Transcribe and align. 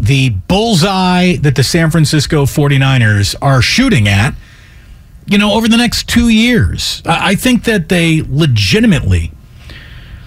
The 0.00 0.30
bullseye 0.30 1.36
that 1.36 1.54
the 1.56 1.62
San 1.62 1.90
Francisco 1.90 2.44
49ers 2.46 3.36
are 3.42 3.60
shooting 3.60 4.08
at, 4.08 4.34
you 5.26 5.38
know, 5.38 5.52
over 5.52 5.68
the 5.68 5.76
next 5.76 6.08
two 6.08 6.28
years, 6.28 7.02
I 7.04 7.34
think 7.34 7.64
that 7.64 7.88
they 7.88 8.22
legitimately, 8.22 9.30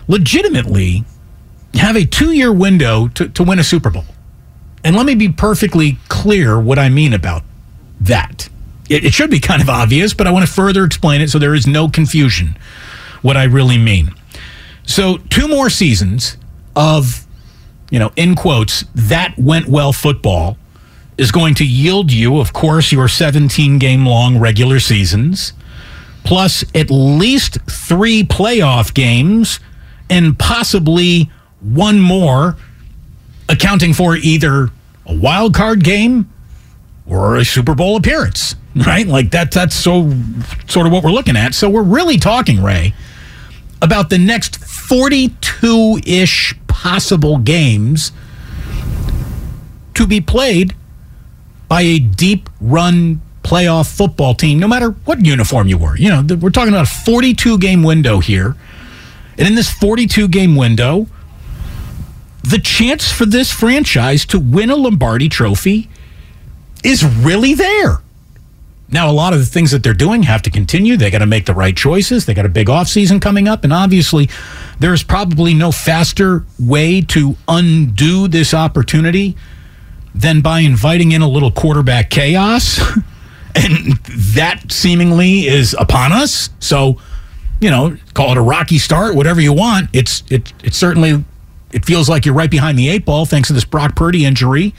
legitimately 0.07 1.03
have 1.73 1.95
a 1.95 2.05
two 2.05 2.31
year 2.31 2.53
window 2.53 3.07
to, 3.09 3.27
to 3.29 3.43
win 3.43 3.59
a 3.59 3.63
Super 3.63 3.89
Bowl. 3.89 4.05
And 4.83 4.95
let 4.95 5.05
me 5.05 5.15
be 5.15 5.29
perfectly 5.29 5.97
clear 6.07 6.59
what 6.59 6.77
I 6.77 6.89
mean 6.89 7.13
about 7.13 7.43
that. 8.01 8.49
It, 8.89 9.05
it 9.05 9.13
should 9.13 9.31
be 9.31 9.39
kind 9.39 9.61
of 9.61 9.69
obvious, 9.69 10.13
but 10.13 10.27
I 10.27 10.31
want 10.31 10.45
to 10.45 10.51
further 10.51 10.83
explain 10.83 11.21
it 11.21 11.29
so 11.29 11.39
there 11.39 11.55
is 11.55 11.65
no 11.65 11.89
confusion 11.89 12.57
what 13.21 13.37
I 13.37 13.45
really 13.45 13.77
mean. 13.77 14.13
So, 14.85 15.17
two 15.29 15.47
more 15.47 15.69
seasons 15.69 16.37
of, 16.75 17.25
you 17.93 17.99
know, 17.99 18.11
in 18.15 18.33
quotes, 18.33 18.83
that 18.95 19.37
went 19.37 19.67
well 19.67 19.93
football 19.93 20.57
is 21.19 21.31
going 21.31 21.53
to 21.53 21.63
yield 21.63 22.11
you, 22.11 22.39
of 22.39 22.51
course, 22.51 22.91
your 22.91 23.07
17 23.07 23.77
game 23.77 24.07
long 24.07 24.39
regular 24.39 24.79
seasons, 24.79 25.53
plus 26.23 26.65
at 26.73 26.89
least 26.89 27.59
three 27.69 28.23
playoff 28.23 28.95
games 28.95 29.59
and 30.09 30.39
possibly 30.39 31.29
one 31.59 31.99
more 31.99 32.57
accounting 33.47 33.93
for 33.93 34.15
either 34.15 34.71
a 35.05 35.13
wild 35.13 35.53
card 35.53 35.83
game 35.83 36.27
or 37.05 37.35
a 37.35 37.45
Super 37.45 37.75
Bowl 37.75 37.95
appearance, 37.95 38.55
right? 38.87 39.05
Like 39.05 39.29
that 39.31 39.51
that's 39.51 39.75
so 39.75 40.11
sort 40.67 40.87
of 40.87 40.93
what 40.93 41.03
we're 41.03 41.11
looking 41.11 41.37
at. 41.37 41.53
So 41.53 41.69
we're 41.69 41.83
really 41.83 42.17
talking, 42.17 42.63
Ray, 42.63 42.95
about 43.83 44.09
the 44.09 44.17
next 44.17 44.59
42-ish 44.61 46.55
possible 46.83 47.37
games 47.37 48.11
to 49.93 50.05
be 50.05 50.19
played 50.19 50.75
by 51.69 51.81
a 51.81 51.97
deep 51.97 52.49
run 52.59 53.21
playoff 53.41 53.95
football 53.95 54.35
team, 54.35 54.59
no 54.59 54.67
matter 54.67 54.91
what 55.05 55.25
uniform 55.25 55.67
you 55.67 55.77
were. 55.77 55.95
You 55.95 56.09
know, 56.09 56.35
we're 56.35 56.49
talking 56.49 56.73
about 56.73 56.89
a 56.89 57.03
42 57.05 57.57
game 57.59 57.83
window 57.83 58.19
here. 58.19 58.57
And 59.37 59.47
in 59.47 59.55
this 59.55 59.71
42 59.71 60.27
game 60.27 60.57
window, 60.57 61.07
the 62.43 62.59
chance 62.59 63.09
for 63.09 63.25
this 63.25 63.49
franchise 63.49 64.25
to 64.25 64.37
win 64.37 64.69
a 64.69 64.75
Lombardi 64.75 65.29
trophy 65.29 65.89
is 66.83 67.05
really 67.05 67.53
there. 67.53 68.01
Now, 68.93 69.09
a 69.09 69.11
lot 69.11 69.33
of 69.33 69.39
the 69.39 69.45
things 69.45 69.71
that 69.71 69.81
they're 69.81 69.95
doing 69.95 70.21
have 70.23 70.43
to 70.43 70.51
continue. 70.51 70.95
They 70.95 71.09
got 71.09 71.19
to 71.19 71.25
make 71.25 71.47
the 71.47 71.53
right 71.55 71.75
choices. 71.75 72.27
They 72.27 72.35
got 72.35 72.45
a 72.45 72.49
big 72.49 72.67
offseason 72.67 73.19
coming 73.19 73.47
up. 73.47 73.63
And 73.63 73.73
obviously, 73.73 74.29
there's 74.79 75.01
probably 75.01 75.55
no 75.55 75.71
faster 75.71 76.45
way 76.59 77.01
to 77.01 77.35
undo 77.47 78.27
this 78.27 78.53
opportunity 78.53 79.35
than 80.13 80.41
by 80.41 80.59
inviting 80.59 81.11
in 81.11 81.23
a 81.23 81.27
little 81.27 81.49
quarterback 81.49 82.11
chaos. 82.11 82.79
and 83.55 83.97
that 84.35 84.71
seemingly 84.71 85.47
is 85.47 85.75
upon 85.79 86.11
us. 86.11 86.51
So, 86.59 86.99
you 87.59 87.71
know, 87.71 87.97
call 88.13 88.31
it 88.31 88.37
a 88.37 88.41
rocky 88.41 88.77
start, 88.77 89.15
whatever 89.15 89.41
you 89.41 89.53
want. 89.53 89.89
It's 89.93 90.23
it 90.29 90.53
it 90.63 90.75
certainly 90.75 91.23
it 91.71 91.83
feels 91.83 92.09
like 92.09 92.25
you're 92.25 92.35
right 92.35 92.51
behind 92.51 92.77
the 92.77 92.89
eight 92.89 93.05
ball 93.05 93.25
thanks 93.25 93.47
to 93.47 93.53
this 93.53 93.65
Brock 93.65 93.95
Purdy 93.95 94.25
injury. 94.25 94.75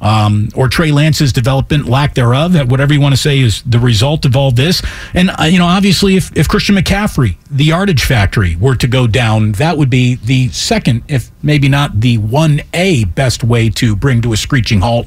Um, 0.00 0.48
or 0.54 0.68
Trey 0.68 0.92
Lance's 0.92 1.30
development, 1.30 1.84
lack 1.84 2.14
thereof, 2.14 2.54
whatever 2.70 2.94
you 2.94 3.02
want 3.02 3.14
to 3.14 3.20
say 3.20 3.38
is 3.38 3.60
the 3.62 3.78
result 3.78 4.24
of 4.24 4.34
all 4.34 4.50
this. 4.50 4.80
And, 5.12 5.30
uh, 5.38 5.44
you 5.44 5.58
know, 5.58 5.66
obviously, 5.66 6.16
if, 6.16 6.34
if 6.34 6.48
Christian 6.48 6.74
McCaffrey, 6.76 7.36
the 7.50 7.64
yardage 7.64 8.04
factory, 8.04 8.56
were 8.56 8.76
to 8.76 8.86
go 8.86 9.06
down, 9.06 9.52
that 9.52 9.76
would 9.76 9.90
be 9.90 10.14
the 10.14 10.48
second, 10.48 11.02
if 11.06 11.30
maybe 11.42 11.68
not 11.68 12.00
the 12.00 12.16
1A 12.16 13.14
best 13.14 13.44
way 13.44 13.68
to 13.70 13.94
bring 13.94 14.22
to 14.22 14.32
a 14.32 14.38
screeching 14.38 14.80
halt 14.80 15.06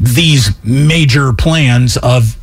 these 0.00 0.50
major 0.64 1.32
plans 1.32 1.96
of 1.98 2.36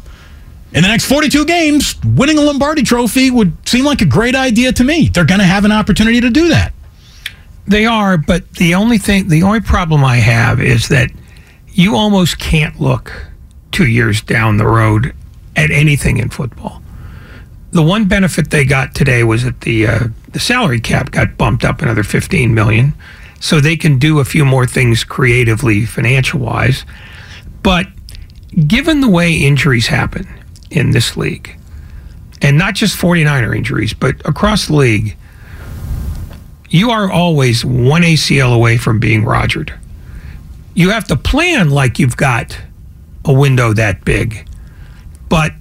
in 0.76 0.82
the 0.82 0.90
next 0.90 1.06
42 1.06 1.46
games, 1.46 1.96
winning 2.04 2.38
a 2.38 2.42
Lombardi 2.42 2.84
trophy 2.84 3.32
would 3.32 3.54
seem 3.68 3.86
like 3.86 4.02
a 4.02 4.06
great 4.06 4.36
idea 4.36 4.74
to 4.74 4.84
me. 4.84 5.08
They're 5.08 5.24
going 5.24 5.40
to 5.40 5.46
have 5.46 5.64
an 5.64 5.72
opportunity 5.72 6.20
to 6.20 6.30
do 6.30 6.50
that. 6.50 6.74
They 7.66 7.86
are, 7.86 8.18
but 8.18 8.52
the 8.56 8.76
only 8.76 8.98
thing, 8.98 9.30
the 9.30 9.44
only 9.44 9.62
problem 9.62 10.04
I 10.04 10.18
have 10.18 10.60
is 10.60 10.90
that 10.90 11.12
you 11.76 11.94
almost 11.94 12.40
can't 12.40 12.80
look 12.80 13.28
two 13.72 13.86
years 13.86 14.22
down 14.22 14.56
the 14.56 14.66
road 14.66 15.14
at 15.58 15.72
anything 15.72 16.18
in 16.18 16.30
football. 16.30 16.82
The 17.72 17.84
one 17.84 18.08
benefit 18.08 18.50
they 18.50 18.64
got 18.64 18.96
today 18.96 19.26
was 19.26 19.44
that 19.44 19.62
the 19.62 19.86
uh, 19.86 20.00
the 20.32 20.40
salary 20.40 20.80
cap 20.80 21.12
got 21.12 21.38
bumped 21.38 21.66
up 21.66 21.82
another 21.82 22.04
15 22.04 22.54
million, 22.54 22.94
so 23.42 23.60
they 23.60 23.76
can 23.76 24.00
do 24.00 24.20
a 24.20 24.26
few 24.26 24.46
more 24.46 24.66
things 24.66 25.04
creatively, 25.04 25.86
financial 25.86 26.40
wise. 26.40 26.86
But 27.62 27.88
given 28.66 29.02
the 29.02 29.10
way 29.10 29.34
injuries 29.34 29.88
happen 29.88 30.26
in 30.72 30.92
this 30.92 31.18
league, 31.18 31.58
and 32.42 32.58
not 32.58 32.76
just 32.76 32.98
49er 32.98 33.56
injuries, 33.56 33.94
but 33.94 34.16
across 34.26 34.68
the 34.68 34.76
league, 34.76 35.18
you 36.70 36.92
are 36.92 37.12
always 37.12 37.66
one 37.66 38.04
ACL 38.04 38.56
away 38.56 38.78
from 38.78 39.00
being 39.00 39.24
rogered. 39.24 39.78
You 40.76 40.92
have 40.92 41.08
to 41.08 41.16
plan 41.16 41.72
like 41.72 41.98
you've 41.98 42.18
got 42.18 42.58
a 43.24 43.34
window 43.34 43.74
that 43.74 44.06
big. 44.06 44.48
But 45.30 45.54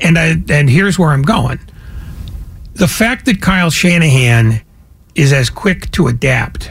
and 0.00 0.18
I, 0.18 0.42
and 0.48 0.68
here's 0.68 0.98
where 0.98 1.10
I'm 1.10 1.22
going. 1.22 1.60
The 2.74 2.88
fact 2.88 3.26
that 3.26 3.40
Kyle 3.40 3.70
Shanahan 3.70 4.60
is 5.14 5.32
as 5.32 5.48
quick 5.48 5.90
to 5.92 6.08
adapt 6.08 6.70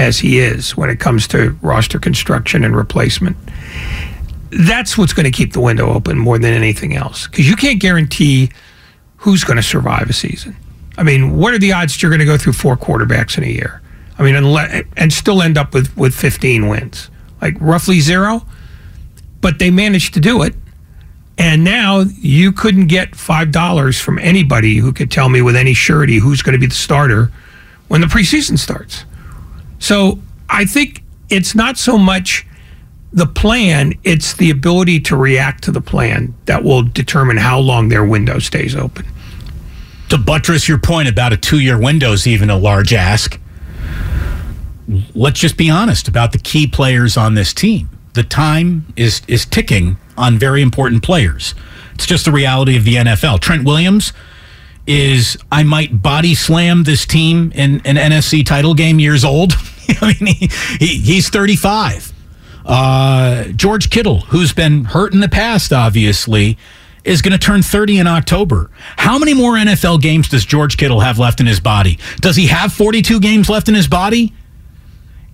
as 0.00 0.18
he 0.18 0.38
is 0.38 0.76
when 0.76 0.90
it 0.90 0.98
comes 0.98 1.28
to 1.28 1.50
roster 1.62 1.98
construction 1.98 2.64
and 2.64 2.74
replacement. 2.74 3.36
That's 4.50 4.98
what's 4.98 5.12
going 5.12 5.24
to 5.24 5.30
keep 5.30 5.52
the 5.52 5.60
window 5.60 5.92
open 5.92 6.18
more 6.18 6.38
than 6.38 6.54
anything 6.54 6.96
else 6.96 7.26
because 7.26 7.48
you 7.48 7.54
can't 7.54 7.80
guarantee 7.80 8.50
who's 9.16 9.44
going 9.44 9.58
to 9.58 9.62
survive 9.62 10.08
a 10.08 10.12
season. 10.12 10.56
I 10.96 11.02
mean, 11.02 11.36
what 11.36 11.52
are 11.54 11.58
the 11.58 11.72
odds 11.72 11.94
that 11.94 12.02
you're 12.02 12.10
going 12.10 12.20
to 12.20 12.24
go 12.26 12.36
through 12.38 12.54
four 12.54 12.76
quarterbacks 12.76 13.38
in 13.38 13.44
a 13.44 13.48
year? 13.48 13.82
I 14.18 14.22
mean, 14.22 14.34
unless, 14.34 14.84
and 14.96 15.12
still 15.12 15.42
end 15.42 15.56
up 15.56 15.72
with, 15.74 15.94
with 15.96 16.14
15 16.14 16.68
wins, 16.68 17.09
like 17.40 17.56
roughly 17.60 18.00
zero. 18.00 18.46
But 19.40 19.58
they 19.58 19.70
managed 19.70 20.14
to 20.14 20.20
do 20.20 20.42
it. 20.42 20.54
And 21.38 21.64
now 21.64 22.00
you 22.18 22.52
couldn't 22.52 22.88
get 22.88 23.12
$5 23.12 24.00
from 24.00 24.18
anybody 24.18 24.76
who 24.76 24.92
could 24.92 25.10
tell 25.10 25.30
me 25.30 25.40
with 25.40 25.56
any 25.56 25.72
surety 25.72 26.18
who's 26.18 26.42
going 26.42 26.52
to 26.52 26.58
be 26.58 26.66
the 26.66 26.74
starter 26.74 27.32
when 27.88 28.02
the 28.02 28.06
preseason 28.06 28.58
starts. 28.58 29.06
So 29.78 30.18
I 30.50 30.66
think 30.66 31.02
it's 31.30 31.54
not 31.54 31.78
so 31.78 31.96
much 31.96 32.46
the 33.12 33.26
plan, 33.26 33.94
it's 34.04 34.34
the 34.34 34.50
ability 34.50 35.00
to 35.00 35.16
react 35.16 35.64
to 35.64 35.72
the 35.72 35.80
plan 35.80 36.34
that 36.44 36.62
will 36.62 36.82
determine 36.82 37.38
how 37.38 37.58
long 37.58 37.88
their 37.88 38.04
window 38.04 38.38
stays 38.38 38.76
open. 38.76 39.06
To 40.10 40.18
buttress 40.18 40.68
your 40.68 40.78
point 40.78 41.08
about 41.08 41.32
a 41.32 41.38
two 41.38 41.60
year 41.60 41.80
window 41.80 42.12
is 42.12 42.26
even 42.26 42.50
a 42.50 42.58
large 42.58 42.92
ask. 42.92 43.39
Let's 45.14 45.40
just 45.40 45.56
be 45.56 45.70
honest 45.70 46.08
about 46.08 46.32
the 46.32 46.38
key 46.38 46.66
players 46.66 47.16
on 47.16 47.34
this 47.34 47.52
team. 47.52 47.88
The 48.14 48.22
time 48.22 48.92
is 48.96 49.22
is 49.28 49.44
ticking 49.44 49.98
on 50.16 50.38
very 50.38 50.62
important 50.62 51.02
players. 51.02 51.54
It's 51.94 52.06
just 52.06 52.24
the 52.24 52.32
reality 52.32 52.76
of 52.76 52.84
the 52.84 52.96
NFL. 52.96 53.40
Trent 53.40 53.64
Williams 53.64 54.12
is 54.86 55.38
I 55.52 55.62
might 55.62 56.02
body 56.02 56.34
slam 56.34 56.84
this 56.84 57.06
team 57.06 57.52
in 57.54 57.80
an 57.84 57.96
NFC 57.96 58.44
title 58.44 58.74
game 58.74 58.98
years 58.98 59.24
old. 59.24 59.52
I 60.00 60.16
mean, 60.20 60.34
he, 60.34 60.50
he, 60.78 60.86
he's 60.98 61.28
35. 61.28 62.12
Uh, 62.64 63.44
George 63.44 63.90
Kittle, 63.90 64.20
who's 64.20 64.52
been 64.52 64.84
hurt 64.84 65.12
in 65.12 65.20
the 65.20 65.28
past, 65.28 65.72
obviously, 65.72 66.58
is 67.04 67.22
going 67.22 67.32
to 67.32 67.38
turn 67.38 67.62
30 67.62 67.98
in 67.98 68.06
October. 68.06 68.70
How 68.96 69.18
many 69.18 69.34
more 69.34 69.54
NFL 69.54 70.02
games 70.02 70.28
does 70.28 70.44
George 70.44 70.76
Kittle 70.76 71.00
have 71.00 71.18
left 71.18 71.40
in 71.40 71.46
his 71.46 71.60
body? 71.60 71.98
Does 72.20 72.36
he 72.36 72.46
have 72.48 72.72
42 72.72 73.20
games 73.20 73.48
left 73.48 73.68
in 73.68 73.74
his 73.74 73.88
body? 73.88 74.32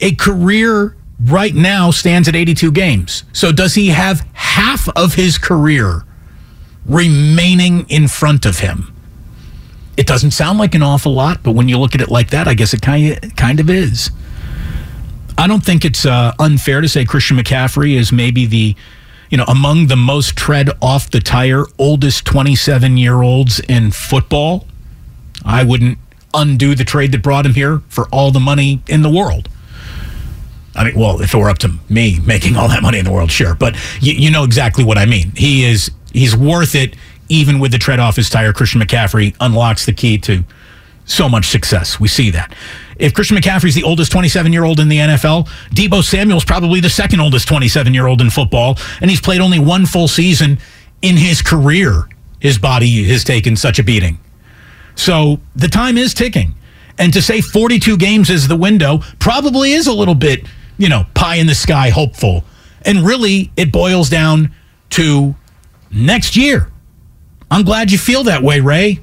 A 0.00 0.14
career 0.14 0.96
right 1.24 1.54
now 1.54 1.90
stands 1.90 2.28
at 2.28 2.36
82 2.36 2.70
games. 2.72 3.24
So 3.32 3.52
does 3.52 3.74
he 3.74 3.88
have 3.88 4.26
half 4.32 4.88
of 4.90 5.14
his 5.14 5.38
career 5.38 6.04
remaining 6.84 7.88
in 7.88 8.08
front 8.08 8.44
of 8.46 8.58
him? 8.58 8.92
It 9.96 10.06
doesn't 10.06 10.32
sound 10.32 10.58
like 10.58 10.74
an 10.74 10.82
awful 10.82 11.14
lot, 11.14 11.42
but 11.42 11.52
when 11.52 11.68
you 11.68 11.78
look 11.78 11.94
at 11.94 12.02
it 12.02 12.10
like 12.10 12.30
that, 12.30 12.46
I 12.46 12.54
guess 12.54 12.74
it 12.74 12.82
kind 12.82 13.12
of 13.12 13.36
kind 13.36 13.60
of 13.60 13.70
is. 13.70 14.10
I 15.38 15.46
don't 15.46 15.64
think 15.64 15.84
it's 15.84 16.04
uh, 16.04 16.32
unfair 16.38 16.80
to 16.82 16.88
say 16.88 17.04
Christian 17.04 17.38
McCaffrey 17.38 17.94
is 17.94 18.12
maybe 18.12 18.44
the 18.46 18.76
you 19.30 19.38
know, 19.38 19.44
among 19.48 19.88
the 19.88 19.96
most 19.96 20.36
tread 20.36 20.70
off 20.80 21.10
the 21.10 21.20
tire 21.20 21.64
oldest 21.78 22.24
27 22.26 22.96
year 22.96 23.22
olds 23.22 23.60
in 23.60 23.90
football. 23.90 24.66
I 25.44 25.64
wouldn't 25.64 25.98
undo 26.34 26.74
the 26.74 26.84
trade 26.84 27.12
that 27.12 27.22
brought 27.22 27.46
him 27.46 27.54
here 27.54 27.80
for 27.88 28.06
all 28.08 28.30
the 28.30 28.40
money 28.40 28.82
in 28.88 29.02
the 29.02 29.10
world. 29.10 29.48
I 30.76 30.84
mean, 30.84 30.98
well, 30.98 31.20
if 31.20 31.34
it 31.34 31.38
were 31.38 31.48
up 31.48 31.58
to 31.58 31.72
me 31.88 32.18
making 32.24 32.56
all 32.56 32.68
that 32.68 32.82
money 32.82 32.98
in 32.98 33.04
the 33.04 33.12
world, 33.12 33.30
sure. 33.30 33.54
But 33.54 33.76
you, 34.00 34.12
you 34.12 34.30
know 34.30 34.44
exactly 34.44 34.84
what 34.84 34.98
I 34.98 35.06
mean. 35.06 35.32
He 35.36 35.64
is 35.64 35.90
he's 36.12 36.36
worth 36.36 36.74
it 36.74 36.96
even 37.28 37.58
with 37.58 37.72
the 37.72 37.78
tread 37.78 37.98
off 37.98 38.16
his 38.16 38.30
tire. 38.30 38.52
Christian 38.52 38.80
McCaffrey 38.80 39.34
unlocks 39.40 39.86
the 39.86 39.92
key 39.92 40.18
to 40.18 40.44
so 41.06 41.28
much 41.28 41.46
success. 41.46 41.98
We 41.98 42.08
see 42.08 42.30
that. 42.30 42.54
If 42.98 43.14
Christian 43.14 43.36
McCaffrey's 43.36 43.74
the 43.74 43.84
oldest 43.84 44.12
27 44.12 44.52
year 44.52 44.64
old 44.64 44.80
in 44.80 44.88
the 44.88 44.98
NFL, 44.98 45.48
Deebo 45.70 46.02
Samuel's 46.02 46.44
probably 46.44 46.80
the 46.80 46.90
second 46.90 47.20
oldest 47.20 47.48
27 47.48 47.94
year 47.94 48.06
old 48.06 48.20
in 48.20 48.30
football, 48.30 48.78
and 49.00 49.10
he's 49.10 49.20
played 49.20 49.40
only 49.40 49.58
one 49.58 49.86
full 49.86 50.08
season 50.08 50.58
in 51.02 51.16
his 51.16 51.42
career. 51.42 52.08
His 52.40 52.58
body 52.58 53.04
has 53.04 53.24
taken 53.24 53.56
such 53.56 53.78
a 53.78 53.82
beating. 53.82 54.18
So 54.94 55.40
the 55.54 55.68
time 55.68 55.96
is 55.98 56.14
ticking. 56.14 56.54
And 56.98 57.12
to 57.12 57.20
say 57.20 57.40
42 57.40 57.98
games 57.98 58.30
is 58.30 58.48
the 58.48 58.56
window 58.56 59.00
probably 59.18 59.72
is 59.72 59.86
a 59.86 59.92
little 59.92 60.14
bit, 60.14 60.46
you 60.78 60.88
know, 60.88 61.06
pie 61.14 61.36
in 61.36 61.46
the 61.46 61.54
sky 61.54 61.90
hopeful. 61.90 62.44
And 62.82 63.04
really, 63.04 63.50
it 63.56 63.72
boils 63.72 64.08
down 64.08 64.54
to 64.90 65.34
next 65.90 66.36
year. 66.36 66.70
I'm 67.50 67.64
glad 67.64 67.90
you 67.90 67.98
feel 67.98 68.24
that 68.24 68.42
way, 68.42 68.60
Ray, 68.60 69.00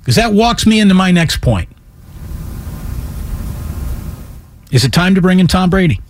because 0.00 0.16
that 0.16 0.32
walks 0.32 0.66
me 0.66 0.80
into 0.80 0.94
my 0.94 1.10
next 1.10 1.40
point. 1.40 1.68
Is 4.70 4.84
it 4.84 4.92
time 4.92 5.14
to 5.14 5.22
bring 5.22 5.38
in 5.38 5.46
Tom 5.46 5.70
Brady? 5.70 6.00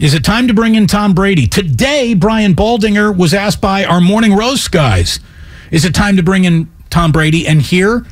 Is 0.00 0.12
it 0.12 0.24
time 0.24 0.48
to 0.48 0.54
bring 0.54 0.74
in 0.74 0.86
Tom 0.86 1.14
Brady? 1.14 1.46
Today, 1.46 2.14
Brian 2.14 2.54
Baldinger 2.54 3.16
was 3.16 3.32
asked 3.32 3.60
by 3.60 3.84
our 3.84 4.00
Morning 4.00 4.34
Roast 4.34 4.70
guys, 4.72 5.20
is 5.70 5.84
it 5.84 5.94
time 5.94 6.16
to 6.16 6.22
bring 6.22 6.44
in 6.44 6.70
Tom 6.90 7.12
Brady? 7.12 7.46
And 7.46 7.62
here 7.62 8.04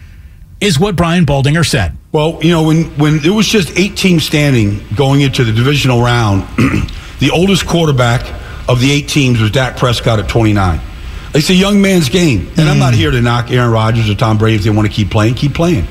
is 0.61 0.79
what 0.79 0.97
Brian 0.97 1.27
Baldinger 1.27 1.69
said. 1.69 1.97
Well, 2.13 2.41
you 2.43 2.51
know, 2.51 2.63
when, 2.63 2.85
when 2.99 3.25
it 3.25 3.31
was 3.31 3.47
just 3.47 3.79
eight 3.79 3.97
teams 3.97 4.25
standing 4.25 4.85
going 4.95 5.23
into 5.23 5.45
the 5.45 5.53
divisional 5.53 6.03
round, 6.03 6.43
the 7.21 7.31
oldest 7.33 7.67
quarterback 7.67 8.21
of 8.69 8.81
the 8.81 8.93
eight 8.93 9.09
teams 9.09 9.41
was 9.41 9.51
Dak 9.51 9.79
Prescott 9.79 10.19
at 10.19 10.29
29. 10.29 10.79
It's 11.35 11.49
a 11.49 11.55
young 11.55 11.81
man's 11.81 12.11
game. 12.11 12.41
And 12.41 12.57
mm. 12.57 12.71
I'm 12.71 12.79
not 12.79 12.93
mm. 12.93 12.99
here 12.99 13.11
to 13.11 13.23
knock 13.23 13.51
Aaron 13.51 13.71
Rodgers 13.71 14.11
or 14.11 14.15
Tom 14.15 14.37
Brady 14.37 14.57
if 14.57 14.63
they 14.63 14.69
want 14.69 14.87
to 14.87 14.93
keep 14.93 15.11
playing, 15.11 15.37
keep 15.37 15.55
playing. 15.55 15.87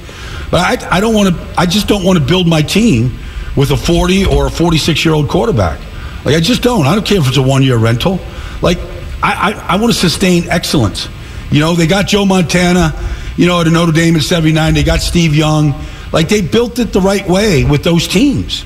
But 0.51 0.83
I, 0.83 0.97
I 0.97 0.99
don't 0.99 1.15
want 1.15 1.35
to. 1.35 1.53
I 1.57 1.65
just 1.65 1.87
don't 1.87 2.03
want 2.03 2.19
to 2.19 2.23
build 2.23 2.45
my 2.45 2.61
team 2.61 3.17
with 3.57 3.71
a 3.71 3.77
40 3.77 4.25
or 4.25 4.45
a 4.45 4.51
46 4.51 5.03
year 5.03 5.15
old 5.15 5.27
quarterback. 5.27 5.79
Like 6.23 6.35
I 6.35 6.39
just 6.39 6.61
don't. 6.61 6.85
I 6.85 6.93
don't 6.93 7.05
care 7.05 7.17
if 7.17 7.27
it's 7.27 7.37
a 7.37 7.41
one 7.41 7.63
year 7.63 7.77
rental. 7.77 8.19
Like 8.61 8.77
I, 9.23 9.53
I, 9.53 9.65
I 9.69 9.75
want 9.77 9.91
to 9.91 9.97
sustain 9.97 10.47
excellence. 10.49 11.09
You 11.49 11.61
know, 11.61 11.73
they 11.73 11.87
got 11.87 12.05
Joe 12.05 12.25
Montana. 12.25 12.93
You 13.37 13.47
know, 13.47 13.59
at 13.59 13.67
Notre 13.67 13.91
Dame 13.91 14.15
in 14.15 14.21
'79, 14.21 14.75
they 14.75 14.83
got 14.83 14.99
Steve 14.99 15.33
Young. 15.33 15.73
Like 16.11 16.29
they 16.29 16.41
built 16.41 16.79
it 16.79 16.93
the 16.93 17.01
right 17.01 17.27
way 17.27 17.63
with 17.63 17.83
those 17.83 18.07
teams, 18.07 18.65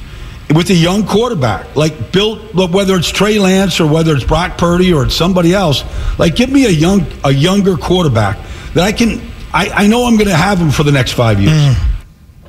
with 0.54 0.70
a 0.70 0.74
young 0.74 1.06
quarterback. 1.06 1.76
Like 1.76 2.12
built 2.12 2.54
whether 2.54 2.96
it's 2.96 3.10
Trey 3.10 3.40
Lance 3.40 3.80
or 3.80 3.92
whether 3.92 4.16
it's 4.16 4.24
Brock 4.24 4.58
Purdy 4.58 4.94
or 4.94 5.06
it's 5.06 5.16
somebody 5.16 5.54
else. 5.54 5.84
Like 6.18 6.36
give 6.36 6.50
me 6.50 6.66
a 6.66 6.70
young 6.70 7.06
a 7.24 7.32
younger 7.32 7.78
quarterback 7.78 8.38
that 8.74 8.84
I 8.84 8.92
can 8.92 9.22
I, 9.54 9.70
I 9.70 9.88
know 9.88 10.06
I'm 10.06 10.18
going 10.18 10.28
to 10.28 10.36
have 10.36 10.60
him 10.60 10.70
for 10.70 10.84
the 10.84 10.92
next 10.92 11.14
five 11.14 11.40
years. 11.40 11.54
Mm. 11.54 11.92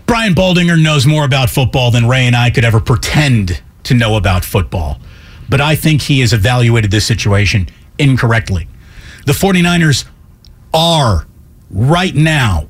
Brian 0.07 0.35
Baldinger 0.35 0.81
knows 0.81 1.07
more 1.07 1.25
about 1.25 1.51
football 1.51 1.91
than 1.91 2.09
Ray 2.09 2.27
and 2.27 2.35
I 2.35 2.51
could 2.51 2.65
ever 2.65 2.81
pretend 2.81 3.63
to 3.85 3.95
know 3.95 4.17
about 4.17 4.45
football. 4.45 4.99
But 5.49 5.61
I 5.61 5.77
think 5.77 6.03
he 6.03 6.21
has 6.21 6.33
evaluated 6.33 6.91
this 6.91 7.07
situation 7.07 7.69
incorrectly. 7.99 8.67
The 9.25 9.33
49ers 9.33 10.05
are 10.75 11.27
right 11.71 12.15
now 12.15 12.69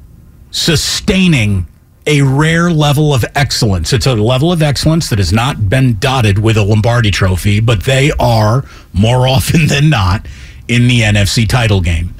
sustaining 0.50 1.66
a 2.06 2.22
rare 2.22 2.70
level 2.70 3.12
of 3.12 3.24
excellence. 3.34 3.92
It's 3.92 4.06
a 4.06 4.14
level 4.14 4.52
of 4.52 4.62
excellence 4.62 5.10
that 5.10 5.18
has 5.18 5.32
not 5.32 5.68
been 5.68 5.98
dotted 5.98 6.38
with 6.38 6.56
a 6.56 6.62
Lombardi 6.62 7.10
trophy, 7.10 7.60
but 7.60 7.84
they 7.84 8.12
are 8.18 8.64
more 8.92 9.26
often 9.28 9.66
than 9.66 9.90
not 9.90 10.26
in 10.68 10.88
the 10.88 11.00
NFC 11.00 11.48
title 11.48 11.80
game. 11.80 12.14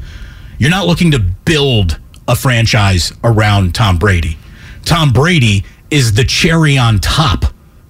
You're 0.58 0.70
not 0.70 0.86
looking 0.86 1.10
to 1.12 1.18
build 1.18 1.98
a 2.26 2.34
franchise 2.34 3.12
around 3.22 3.74
Tom 3.74 3.98
Brady. 3.98 4.36
Tom 4.84 5.12
Brady 5.12 5.64
is 5.90 6.14
the 6.14 6.24
cherry 6.24 6.76
on 6.76 6.98
top 6.98 7.44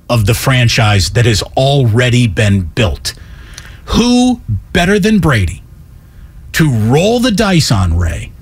of 0.08 0.26
the 0.26 0.34
franchise 0.34 1.10
that 1.10 1.24
has 1.26 1.42
already 1.56 2.26
been 2.26 2.62
built. 2.62 3.14
Who 3.86 4.40
better 4.72 4.98
than 4.98 5.20
Brady 5.20 5.62
to 6.52 6.70
roll 6.70 7.20
the 7.20 7.30
dice 7.30 7.70
on 7.70 7.96
Ray 7.96 8.32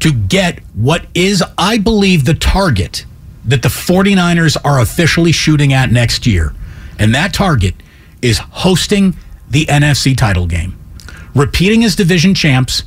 to 0.00 0.12
get 0.12 0.60
what 0.74 1.06
is, 1.14 1.42
I 1.56 1.78
believe, 1.78 2.24
the 2.24 2.34
target 2.34 3.04
that 3.44 3.62
the 3.62 3.68
49ers 3.68 4.56
are 4.64 4.80
officially 4.80 5.32
shooting 5.32 5.72
at 5.72 5.90
next 5.90 6.26
year? 6.26 6.54
And 6.98 7.14
that 7.14 7.32
target 7.32 7.74
is 8.20 8.38
hosting 8.38 9.16
the 9.48 9.66
NFC 9.66 10.16
title 10.16 10.46
game, 10.46 10.78
repeating 11.34 11.84
as 11.84 11.96
division 11.96 12.34
champs 12.34 12.84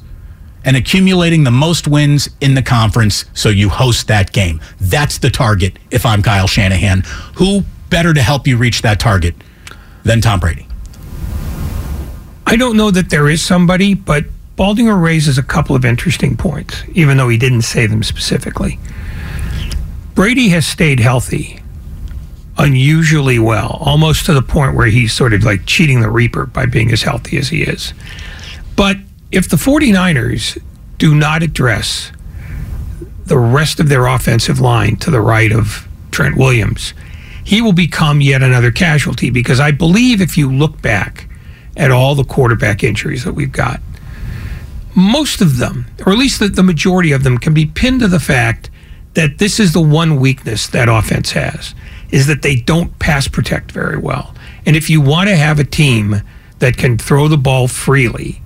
and 0.66 0.78
accumulating 0.78 1.44
the 1.44 1.52
most 1.52 1.88
wins 1.88 2.30
in 2.40 2.54
the 2.54 2.62
conference 2.62 3.26
so 3.34 3.50
you 3.50 3.70
host 3.70 4.08
that 4.08 4.32
game. 4.32 4.62
That's 4.80 5.18
the 5.18 5.30
target 5.30 5.78
if 5.92 6.06
I'm 6.06 6.22
Kyle 6.22 6.48
Shanahan. 6.48 7.04
Who 7.36 7.64
better 7.90 8.14
to 8.14 8.22
help 8.22 8.48
you 8.48 8.58
reach 8.58 8.82
that 8.84 9.00
target 9.00 9.36
than 10.04 10.22
Tom 10.22 10.40
Brady? 10.40 10.68
I 12.46 12.56
don't 12.56 12.78
know 12.78 12.92
that 12.92 13.10
there 13.10 13.30
is 13.30 13.44
somebody, 13.44 13.94
but 13.94 14.26
Baldinger 14.58 15.02
raises 15.02 15.38
a 15.38 15.44
couple 15.44 15.76
of 15.76 15.84
interesting 15.84 16.38
points, 16.38 16.84
even 16.94 17.18
though 17.18 17.30
he 17.30 17.38
didn't 17.38 17.64
say 17.64 17.88
them 17.88 18.04
specifically. 18.04 18.80
Brady 20.14 20.50
has 20.50 20.68
stayed 20.68 21.00
healthy 21.00 21.64
unusually 22.58 23.40
well, 23.40 23.78
almost 23.82 24.26
to 24.26 24.34
the 24.34 24.42
point 24.42 24.76
where 24.76 24.88
he's 24.88 25.14
sort 25.14 25.34
of 25.34 25.44
like 25.44 25.66
cheating 25.66 26.02
the 26.02 26.10
Reaper 26.10 26.46
by 26.46 26.66
being 26.66 26.92
as 26.92 27.02
healthy 27.02 27.38
as 27.38 27.50
he 27.50 27.64
is. 27.64 27.94
But 28.76 28.98
if 29.32 29.50
the 29.50 29.58
49ers 29.58 30.62
do 30.98 31.16
not 31.16 31.42
address 31.42 32.12
the 33.26 33.38
rest 33.38 33.80
of 33.80 33.90
their 33.90 34.06
offensive 34.06 34.60
line 34.60 34.98
to 34.98 35.10
the 35.10 35.22
right 35.22 35.52
of 35.52 35.88
Trent 36.12 36.38
Williams, 36.38 36.94
he 37.44 37.62
will 37.62 37.74
become 37.74 38.22
yet 38.22 38.44
another 38.44 38.72
casualty 38.72 39.30
because 39.30 39.60
I 39.60 39.72
believe 39.72 40.22
if 40.22 40.38
you 40.38 40.52
look 40.52 40.82
back 40.82 41.28
at 41.76 41.92
all 41.92 42.16
the 42.16 42.24
quarterback 42.24 42.84
injuries 42.84 43.24
that 43.24 43.34
we've 43.34 43.52
got, 43.52 43.82
most 44.96 45.42
of 45.42 45.58
them, 45.58 45.86
or 46.06 46.14
at 46.14 46.20
least 46.20 46.40
the, 46.40 46.48
the 46.48 46.64
majority 46.64 47.12
of 47.12 47.24
them, 47.24 47.38
can 47.38 47.54
be 47.54 47.66
pinned 47.66 48.02
to 48.02 48.08
the 48.08 48.20
fact 48.20 48.70
that 49.14 49.38
this 49.38 49.60
is 49.60 49.74
the 49.74 49.82
one 49.82 50.20
weakness 50.20 50.68
that 50.68 50.90
offense 50.90 51.32
has 51.32 51.76
is 52.12 52.28
that 52.28 52.42
they 52.42 52.56
don't 52.56 52.98
pass 53.00 53.28
protect 53.28 53.72
very 53.72 53.98
well. 53.98 54.34
And 54.66 54.76
if 54.76 54.90
you 54.90 55.02
want 55.02 55.30
to 55.30 55.36
have 55.36 55.60
a 55.60 55.64
team 55.64 56.22
that 56.60 56.78
can 56.78 56.98
throw 56.98 57.28
the 57.28 57.38
ball 57.38 57.68
freely 57.68 58.42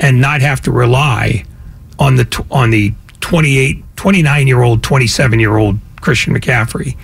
and 0.00 0.20
not 0.20 0.40
have 0.40 0.60
to 0.62 0.72
rely 0.72 1.44
on 1.98 2.16
the 2.16 2.44
on 2.50 2.70
the 2.70 2.92
28 3.20 3.82
29 3.96 4.46
year 4.46 4.62
old 4.62 4.82
27 4.82 5.40
year 5.40 5.56
old 5.56 5.78
Christian 6.00 6.34
McCaffrey 6.34 6.96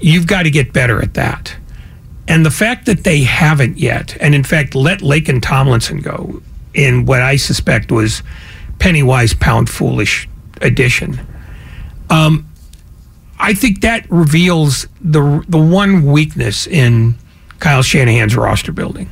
you've 0.00 0.26
got 0.26 0.42
to 0.42 0.50
get 0.50 0.72
better 0.72 1.00
at 1.00 1.14
that 1.14 1.56
and 2.28 2.44
the 2.44 2.50
fact 2.50 2.86
that 2.86 3.04
they 3.04 3.22
haven't 3.22 3.78
yet 3.78 4.16
and 4.20 4.34
in 4.34 4.44
fact 4.44 4.74
let 4.74 5.00
Laken 5.00 5.40
Tomlinson 5.40 6.00
go 6.00 6.42
in 6.76 7.04
what 7.06 7.22
I 7.22 7.36
suspect 7.36 7.90
was 7.90 8.22
penny 8.78 9.02
wise 9.02 9.34
pound 9.34 9.68
foolish 9.68 10.28
addition 10.60 11.18
um, 12.10 12.46
I 13.38 13.54
think 13.54 13.80
that 13.80 14.10
reveals 14.10 14.86
the 15.00 15.44
the 15.48 15.58
one 15.58 16.06
weakness 16.10 16.66
in 16.66 17.16
Kyle 17.58 17.82
Shanahan's 17.82 18.36
roster 18.36 18.72
building 18.72 19.10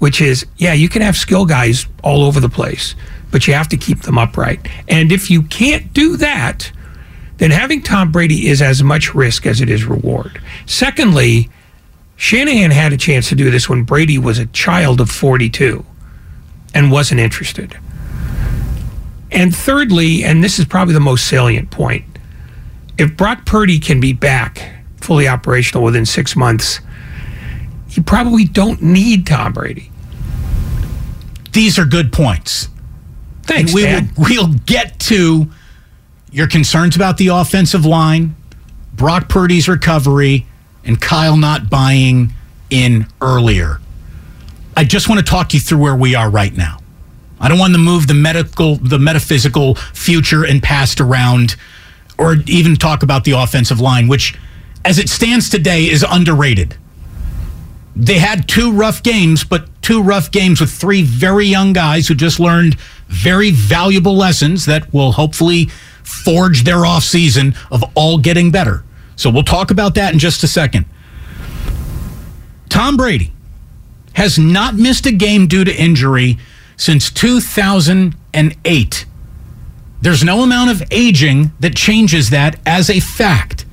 which 0.00 0.20
is, 0.20 0.46
yeah, 0.56 0.72
you 0.72 0.88
can 0.88 1.02
have 1.02 1.14
skill 1.14 1.44
guys 1.44 1.86
all 2.02 2.24
over 2.24 2.40
the 2.40 2.48
place, 2.48 2.96
but 3.30 3.46
you 3.46 3.54
have 3.54 3.68
to 3.68 3.76
keep 3.76 4.00
them 4.00 4.18
upright. 4.18 4.66
And 4.88 5.12
if 5.12 5.30
you 5.30 5.42
can't 5.42 5.92
do 5.92 6.16
that, 6.16 6.72
then 7.36 7.50
having 7.50 7.82
Tom 7.82 8.10
Brady 8.10 8.48
is 8.48 8.60
as 8.60 8.82
much 8.82 9.14
risk 9.14 9.46
as 9.46 9.60
it 9.60 9.68
is 9.68 9.84
reward. 9.84 10.40
Secondly, 10.66 11.50
Shanahan 12.16 12.70
had 12.70 12.94
a 12.94 12.96
chance 12.96 13.28
to 13.28 13.34
do 13.34 13.50
this 13.50 13.68
when 13.68 13.84
Brady 13.84 14.18
was 14.18 14.38
a 14.38 14.46
child 14.46 15.02
of 15.02 15.10
42 15.10 15.84
and 16.74 16.90
wasn't 16.90 17.20
interested. 17.20 17.78
And 19.30 19.54
thirdly, 19.54 20.24
and 20.24 20.42
this 20.42 20.58
is 20.58 20.64
probably 20.64 20.94
the 20.94 21.00
most 21.00 21.26
salient 21.26 21.70
point, 21.70 22.04
if 22.98 23.16
Brock 23.16 23.46
Purdy 23.46 23.78
can 23.78 24.00
be 24.00 24.12
back 24.12 24.70
fully 24.96 25.28
operational 25.28 25.84
within 25.84 26.04
six 26.04 26.36
months, 26.36 26.80
you 27.90 28.02
probably 28.02 28.44
don't 28.44 28.82
need 28.82 29.26
Tom 29.26 29.52
Brady. 29.52 29.90
These 31.52 31.78
are 31.78 31.84
good 31.84 32.12
points. 32.12 32.68
Thanks, 33.42 33.72
and 33.72 33.74
we 33.74 33.82
Dad. 33.82 34.16
will, 34.16 34.26
we'll 34.28 34.54
get 34.66 34.98
to 35.00 35.50
your 36.30 36.46
concerns 36.46 36.94
about 36.94 37.16
the 37.16 37.28
offensive 37.28 37.84
line, 37.84 38.36
Brock 38.94 39.28
Purdy's 39.28 39.68
recovery, 39.68 40.46
and 40.84 41.00
Kyle 41.00 41.36
not 41.36 41.68
buying 41.68 42.32
in 42.70 43.06
earlier. 43.20 43.79
I 44.76 44.84
just 44.84 45.08
want 45.08 45.18
to 45.18 45.24
talk 45.24 45.52
you 45.52 45.60
through 45.60 45.78
where 45.78 45.96
we 45.96 46.14
are 46.14 46.30
right 46.30 46.56
now. 46.56 46.78
I 47.40 47.48
don't 47.48 47.58
want 47.58 47.72
to 47.72 47.78
move 47.78 48.06
the 48.06 48.14
medical, 48.14 48.76
the 48.76 48.98
metaphysical 48.98 49.74
future 49.74 50.44
and 50.44 50.62
past 50.62 51.00
around, 51.00 51.56
or 52.18 52.36
even 52.46 52.76
talk 52.76 53.02
about 53.02 53.24
the 53.24 53.32
offensive 53.32 53.80
line, 53.80 54.08
which, 54.08 54.38
as 54.84 54.98
it 54.98 55.08
stands 55.08 55.48
today, 55.48 55.88
is 55.88 56.04
underrated. 56.08 56.76
They 57.96 58.18
had 58.18 58.48
two 58.48 58.72
rough 58.72 59.02
games, 59.02 59.42
but 59.42 59.68
two 59.82 60.02
rough 60.02 60.30
games 60.30 60.60
with 60.60 60.70
three 60.70 61.02
very 61.02 61.46
young 61.46 61.72
guys 61.72 62.08
who 62.08 62.14
just 62.14 62.38
learned 62.38 62.78
very 63.08 63.50
valuable 63.50 64.16
lessons 64.16 64.66
that 64.66 64.92
will 64.92 65.12
hopefully 65.12 65.66
forge 66.04 66.64
their 66.64 66.78
offseason 66.78 67.56
of 67.70 67.82
all 67.94 68.18
getting 68.18 68.50
better. 68.50 68.84
So 69.16 69.30
we'll 69.30 69.42
talk 69.42 69.70
about 69.70 69.94
that 69.96 70.12
in 70.12 70.18
just 70.18 70.42
a 70.44 70.48
second. 70.48 70.86
Tom 72.68 72.96
Brady 72.96 73.32
has 74.14 74.38
not 74.38 74.74
missed 74.74 75.06
a 75.06 75.12
game 75.12 75.46
due 75.46 75.64
to 75.64 75.74
injury 75.74 76.38
since 76.76 77.10
2008. 77.10 79.06
There's 80.00 80.24
no 80.24 80.42
amount 80.42 80.70
of 80.70 80.82
aging 80.90 81.52
that 81.60 81.76
changes 81.76 82.30
that 82.30 82.58
as 82.64 82.88
a 82.88 83.00
fact. 83.00 83.66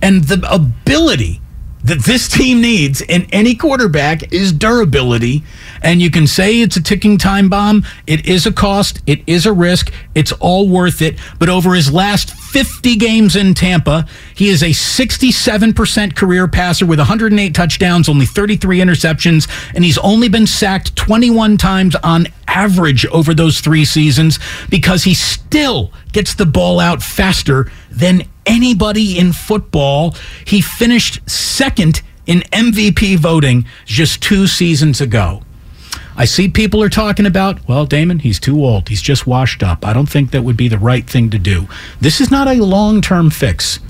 And 0.00 0.24
the 0.24 0.46
ability 0.52 1.40
that 1.82 2.04
this 2.04 2.28
team 2.28 2.60
needs 2.60 3.00
in 3.00 3.26
any 3.32 3.54
quarterback 3.54 4.32
is 4.32 4.52
durability. 4.52 5.42
And 5.82 6.00
you 6.00 6.10
can 6.10 6.26
say 6.26 6.60
it's 6.60 6.76
a 6.76 6.82
ticking 6.82 7.18
time 7.18 7.48
bomb. 7.48 7.84
It 8.06 8.26
is 8.26 8.46
a 8.46 8.52
cost, 8.52 9.00
it 9.06 9.22
is 9.26 9.46
a 9.46 9.52
risk, 9.52 9.92
it's 10.14 10.32
all 10.32 10.68
worth 10.68 11.02
it. 11.02 11.18
But 11.38 11.48
over 11.48 11.74
his 11.74 11.92
last 11.92 12.30
50 12.30 12.96
games 12.96 13.36
in 13.36 13.54
Tampa, 13.54 14.06
he 14.34 14.48
is 14.48 14.62
a 14.62 14.70
67% 14.70 16.16
career 16.16 16.48
passer 16.48 16.86
with 16.86 16.98
108 16.98 17.54
touchdowns, 17.54 18.08
only 18.08 18.26
33 18.26 18.78
interceptions, 18.78 19.48
and 19.74 19.84
he's 19.84 19.98
only 19.98 20.28
been 20.28 20.46
sacked 20.46 20.96
21 20.96 21.56
times 21.58 21.94
on 21.96 22.26
average 22.48 23.04
over 23.06 23.34
those 23.34 23.60
three 23.60 23.84
seasons 23.84 24.38
because 24.70 25.04
he 25.04 25.14
still 25.14 25.92
gets 26.12 26.34
the 26.34 26.46
ball 26.46 26.80
out 26.80 27.02
faster 27.02 27.70
than 27.90 28.22
anybody 28.46 29.18
in 29.18 29.32
football. 29.32 30.14
He 30.46 30.60
finished 30.60 31.28
second 31.28 32.02
in 32.26 32.40
MVP 32.52 33.18
voting 33.18 33.66
just 33.84 34.22
two 34.22 34.46
seasons 34.46 35.00
ago. 35.00 35.42
I 36.16 36.24
see 36.24 36.48
people 36.48 36.82
are 36.82 36.88
talking 36.88 37.26
about, 37.26 37.66
well, 37.68 37.84
Damon, 37.84 38.20
he's 38.20 38.40
too 38.40 38.64
old. 38.64 38.88
He's 38.88 39.02
just 39.02 39.26
washed 39.26 39.62
up. 39.62 39.86
I 39.86 39.92
don't 39.92 40.08
think 40.08 40.30
that 40.30 40.42
would 40.42 40.56
be 40.56 40.68
the 40.68 40.78
right 40.78 41.08
thing 41.08 41.28
to 41.30 41.38
do. 41.38 41.68
This 42.00 42.20
is 42.20 42.30
not 42.30 42.48
a 42.48 42.54
long 42.54 43.02
term 43.02 43.28
fix. 43.30 43.80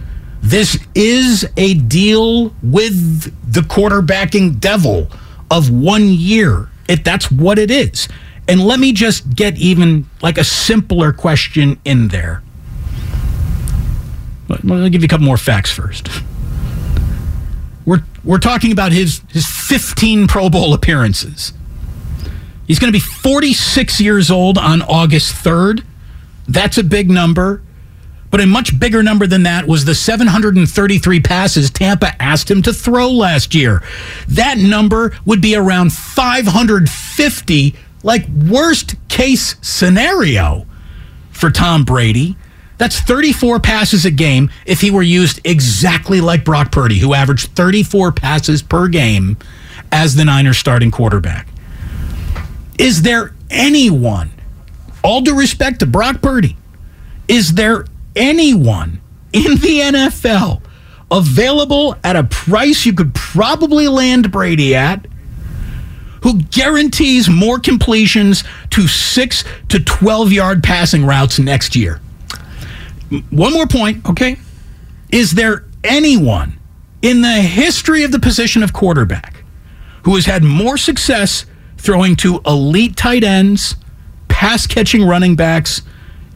This 0.43 0.79
is 0.95 1.49
a 1.57 1.75
deal 1.75 2.55
with 2.63 3.53
the 3.53 3.61
quarterbacking 3.61 4.59
devil 4.59 5.09
of 5.51 5.71
one 5.71 6.09
year. 6.09 6.69
It, 6.89 7.05
that's 7.05 7.31
what 7.31 7.59
it 7.59 7.71
is. 7.71 8.09
And 8.49 8.61
let 8.61 8.79
me 8.79 8.93
just 8.93 9.35
get 9.35 9.57
even 9.59 10.09
like 10.23 10.39
a 10.39 10.45
simpler 10.45 11.13
question 11.13 11.81
in 11.85 12.09
there. 12.09 12.43
Let 14.49 14.63
me 14.63 14.91
give 14.91 15.03
you 15.03 15.07
a 15.07 15.09
couple 15.09 15.27
more 15.27 15.37
facts 15.37 15.73
first. 15.73 16.09
We're, 17.85 18.05
we're 18.25 18.39
talking 18.39 18.73
about 18.73 18.93
his, 18.93 19.23
his 19.31 19.47
15 19.47 20.27
Pro 20.29 20.49
Bowl 20.49 20.75
appearances. 20.75 21.53
He's 22.67 22.79
going 22.79 22.93
to 22.93 22.97
be 22.99 23.01
46 23.01 24.01
years 24.01 24.31
old 24.31 24.59
on 24.59 24.83
August 24.83 25.35
3rd. 25.45 25.85
That's 26.49 26.79
a 26.79 26.85
big 26.85 27.11
number. 27.11 27.63
But 28.31 28.41
a 28.41 28.47
much 28.47 28.79
bigger 28.79 29.03
number 29.03 29.27
than 29.27 29.45
that 29.45 29.67
was 29.67 29.85
the 29.85 29.95
733 29.95 31.21
passes 31.21 31.71
Tampa 31.71 32.21
asked 32.21 32.51
him 32.51 32.61
to 32.63 32.73
throw 32.73 33.11
last 33.11 33.55
year. 33.55 33.83
That 34.29 34.59
number 34.59 35.17
would 35.25 35.41
be 35.41 35.55
around 35.55 35.93
550, 35.93 37.75
like 38.03 38.27
worst 38.29 38.97
case 39.09 39.57
scenario 39.63 40.67
for 41.31 41.51
Tom 41.51 41.85
Brady. 41.85 42.37
That's 42.79 43.01
34 43.01 43.61
passes 43.61 44.05
a 44.05 44.11
game 44.11 44.51
if 44.67 44.81
he 44.81 44.91
were 44.91 45.03
used 45.03 45.41
exactly 45.45 46.21
like 46.21 46.45
Brock 46.45 46.73
Purdy, 46.73 46.99
who 46.99 47.15
averaged 47.15 47.53
34 47.53 48.13
passes 48.13 48.61
per 48.61 48.89
game 48.89 49.39
as 49.93 50.15
the 50.15 50.25
Niners 50.25 50.59
starting 50.59 50.91
quarterback. 50.91 51.49
Is 52.79 53.03
there 53.03 53.35
anyone, 53.51 54.31
all 55.03 55.21
due 55.21 55.37
respect 55.37 55.81
to 55.81 55.87
Brock 55.87 56.21
Purdy, 56.21 56.57
is 57.29 57.55
there 57.55 57.87
anyone 58.15 59.01
in 59.33 59.53
the 59.57 59.81
NFL 59.81 60.63
available 61.11 61.97
at 62.03 62.17
a 62.17 62.25
price 62.25 62.85
you 62.85 62.93
could 62.93 63.15
probably 63.15 63.89
land 63.89 64.31
Brady 64.31 64.75
at 64.75 65.07
who 66.23 66.41
guarantees 66.43 67.29
more 67.29 67.59
completions 67.61 68.43
to 68.71 68.89
6 68.89 69.45
to 69.69 69.79
12 69.79 70.33
yard 70.33 70.63
passing 70.63 71.05
routes 71.05 71.39
next 71.39 71.77
year? 71.77 72.01
One 73.31 73.53
more 73.53 73.67
point. 73.69 74.05
Okay. 74.09 74.37
Is 75.11 75.33
there 75.33 75.65
anyone 75.85 76.59
in 77.03 77.23
the 77.23 77.35
history 77.35 78.03
of 78.03 78.11
the 78.11 78.19
position 78.19 78.63
of 78.65 78.73
quarterback 78.73 79.45
who 80.03 80.17
has 80.17 80.27
had 80.27 80.43
more 80.43 80.77
success 80.77 81.47
throwing 81.87 82.17
to 82.17 82.41
elite 82.45 82.97
tight 82.97 83.25
ends, 83.25 83.77
pass 84.29 84.67
catching 84.67 85.05
running 85.05 85.37
backs, 85.37 85.83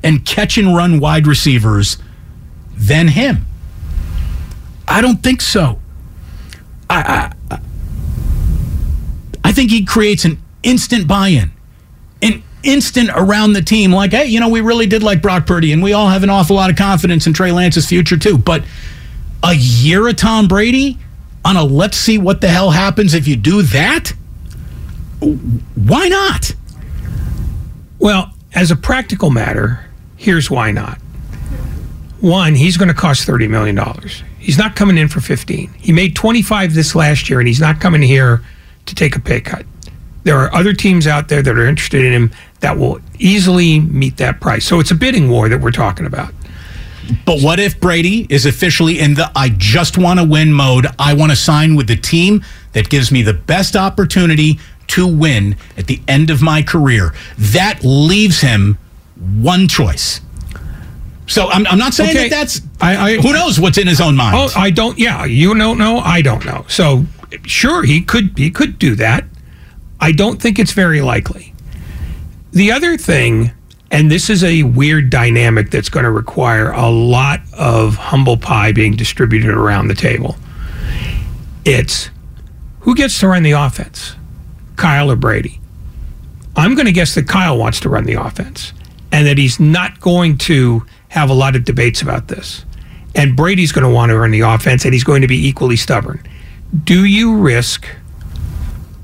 and 0.02 0.24
catch 0.24 0.56
and 0.56 0.74
run 0.74 1.00
wide 1.00 1.26
receivers 1.26 1.98
than 2.76 3.08
him? 3.08 3.44
I 4.88 5.00
don't 5.00 5.22
think 5.22 5.40
so. 5.42 5.80
I, 6.88 7.32
I, 7.50 7.60
I 9.44 9.52
think 9.52 9.70
he 9.70 9.84
creates 9.84 10.24
an 10.24 10.40
instant 10.62 11.06
buy 11.06 11.28
in, 11.28 11.50
an 12.22 12.42
instant 12.62 13.10
around 13.14 13.52
the 13.52 13.62
team. 13.62 13.92
Like, 13.92 14.12
hey, 14.12 14.26
you 14.26 14.40
know, 14.40 14.48
we 14.48 14.60
really 14.60 14.86
did 14.86 15.02
like 15.02 15.20
Brock 15.20 15.46
Purdy, 15.46 15.72
and 15.72 15.82
we 15.82 15.92
all 15.92 16.08
have 16.08 16.22
an 16.22 16.30
awful 16.30 16.56
lot 16.56 16.70
of 16.70 16.76
confidence 16.76 17.26
in 17.26 17.32
Trey 17.32 17.52
Lance's 17.52 17.86
future, 17.86 18.16
too. 18.16 18.38
But 18.38 18.64
a 19.42 19.54
year 19.54 20.06
of 20.08 20.16
Tom 20.16 20.48
Brady 20.48 20.98
on 21.44 21.56
a 21.56 21.64
let's 21.64 21.96
see 21.96 22.18
what 22.18 22.40
the 22.40 22.48
hell 22.48 22.70
happens 22.70 23.14
if 23.14 23.26
you 23.26 23.36
do 23.36 23.62
that? 23.62 24.12
Why 25.20 26.08
not? 26.08 26.54
Well, 27.98 28.32
as 28.54 28.70
a 28.70 28.76
practical 28.76 29.30
matter, 29.30 29.84
here's 30.16 30.50
why 30.50 30.70
not. 30.70 30.98
One, 32.20 32.54
he's 32.54 32.76
going 32.76 32.88
to 32.88 32.94
cost 32.94 33.26
$30 33.26 33.48
million. 33.48 33.78
He's 34.38 34.58
not 34.58 34.76
coming 34.76 34.98
in 34.98 35.08
for 35.08 35.20
15. 35.20 35.72
He 35.78 35.92
made 35.92 36.16
25 36.16 36.74
this 36.74 36.94
last 36.94 37.30
year, 37.30 37.38
and 37.38 37.48
he's 37.48 37.60
not 37.60 37.80
coming 37.80 38.02
here 38.02 38.42
to 38.86 38.94
take 38.94 39.16
a 39.16 39.20
pay 39.20 39.40
cut. 39.40 39.64
There 40.24 40.38
are 40.38 40.52
other 40.54 40.72
teams 40.72 41.06
out 41.06 41.28
there 41.28 41.42
that 41.42 41.58
are 41.58 41.66
interested 41.66 42.04
in 42.04 42.12
him 42.12 42.30
that 42.60 42.76
will 42.76 43.00
easily 43.18 43.80
meet 43.80 44.18
that 44.18 44.40
price. 44.40 44.66
So 44.66 44.80
it's 44.80 44.90
a 44.90 44.94
bidding 44.94 45.30
war 45.30 45.48
that 45.48 45.60
we're 45.60 45.70
talking 45.70 46.04
about. 46.06 46.32
But 47.24 47.42
what 47.42 47.58
if 47.58 47.80
Brady 47.80 48.26
is 48.28 48.46
officially 48.46 49.00
in 49.00 49.14
the 49.14 49.30
I 49.34 49.48
just 49.48 49.98
want 49.98 50.20
to 50.20 50.26
win 50.26 50.52
mode? 50.52 50.86
I 50.98 51.14
want 51.14 51.32
to 51.32 51.36
sign 51.36 51.74
with 51.74 51.88
the 51.88 51.96
team 51.96 52.44
that 52.72 52.88
gives 52.88 53.10
me 53.10 53.22
the 53.22 53.34
best 53.34 53.76
opportunity 53.76 54.60
to 54.90 55.06
win 55.06 55.56
at 55.76 55.86
the 55.86 56.00
end 56.08 56.30
of 56.30 56.40
my 56.42 56.62
career. 56.62 57.12
That 57.38 57.80
leaves 57.84 58.40
him 58.40 58.78
one 59.16 59.68
choice. 59.68 60.20
So 61.26 61.48
I'm, 61.48 61.66
I'm 61.68 61.78
not 61.78 61.94
saying 61.94 62.10
Okay. 62.10 62.28
that 62.28 62.36
that's. 62.36 62.60
I- 62.80 63.12
I- 63.12 63.16
who 63.20 63.32
knows 63.32 63.60
what's 63.60 63.78
in 63.78 63.86
his 63.86 64.00
own 64.00 64.16
mind? 64.16 64.36
Oh, 64.36 64.50
I 64.56 64.70
don't. 64.70 64.98
Yeah, 64.98 65.24
you 65.24 65.54
don't 65.54 65.78
know. 65.78 65.98
I 65.98 66.22
don't 66.22 66.44
know. 66.44 66.64
So, 66.68 67.06
sure, 67.44 67.84
he 67.84 68.00
could. 68.00 68.36
He 68.36 68.50
could 68.50 68.78
do 68.78 68.94
that. 68.96 69.24
I 70.00 70.12
don't 70.12 70.42
think 70.42 70.58
it's 70.58 70.72
very 70.72 71.00
likely. 71.02 71.54
The 72.52 72.72
other 72.72 72.96
thing, 72.96 73.52
and 73.92 74.10
this 74.10 74.28
is 74.28 74.42
a 74.42 74.64
weird 74.64 75.08
dynamic 75.10 75.70
that's 75.70 75.88
going 75.88 76.04
to 76.04 76.10
require 76.10 76.72
a 76.72 76.88
lot 76.90 77.40
of 77.52 77.94
humble 77.94 78.36
pie 78.36 78.72
being 78.72 78.96
distributed 78.96 79.50
around 79.50 79.86
the 79.86 79.94
table. 79.94 80.36
It's 81.64 82.10
who 82.80 82.94
gets 82.96 83.20
to 83.20 83.28
run 83.28 83.42
the 83.44 83.52
offense, 83.52 84.16
Kyle 84.80 85.10
or 85.10 85.16
Brady. 85.16 85.60
I'm 86.56 86.74
going 86.74 86.86
to 86.86 86.92
guess 86.92 87.14
that 87.14 87.28
Kyle 87.28 87.56
wants 87.56 87.80
to 87.80 87.88
run 87.88 88.04
the 88.04 88.14
offense 88.14 88.72
and 89.12 89.26
that 89.26 89.38
he's 89.38 89.60
not 89.60 90.00
going 90.00 90.38
to 90.38 90.84
have 91.08 91.30
a 91.30 91.34
lot 91.34 91.54
of 91.54 91.64
debates 91.64 92.02
about 92.02 92.28
this. 92.28 92.64
And 93.14 93.36
Brady's 93.36 93.72
going 93.72 93.86
to 93.86 93.92
want 93.92 94.10
to 94.10 94.18
run 94.18 94.30
the 94.30 94.40
offense 94.40 94.84
and 94.84 94.94
he's 94.94 95.04
going 95.04 95.22
to 95.22 95.28
be 95.28 95.46
equally 95.46 95.76
stubborn. 95.76 96.26
do 96.84 97.04
you 97.04 97.36
risk 97.36 97.86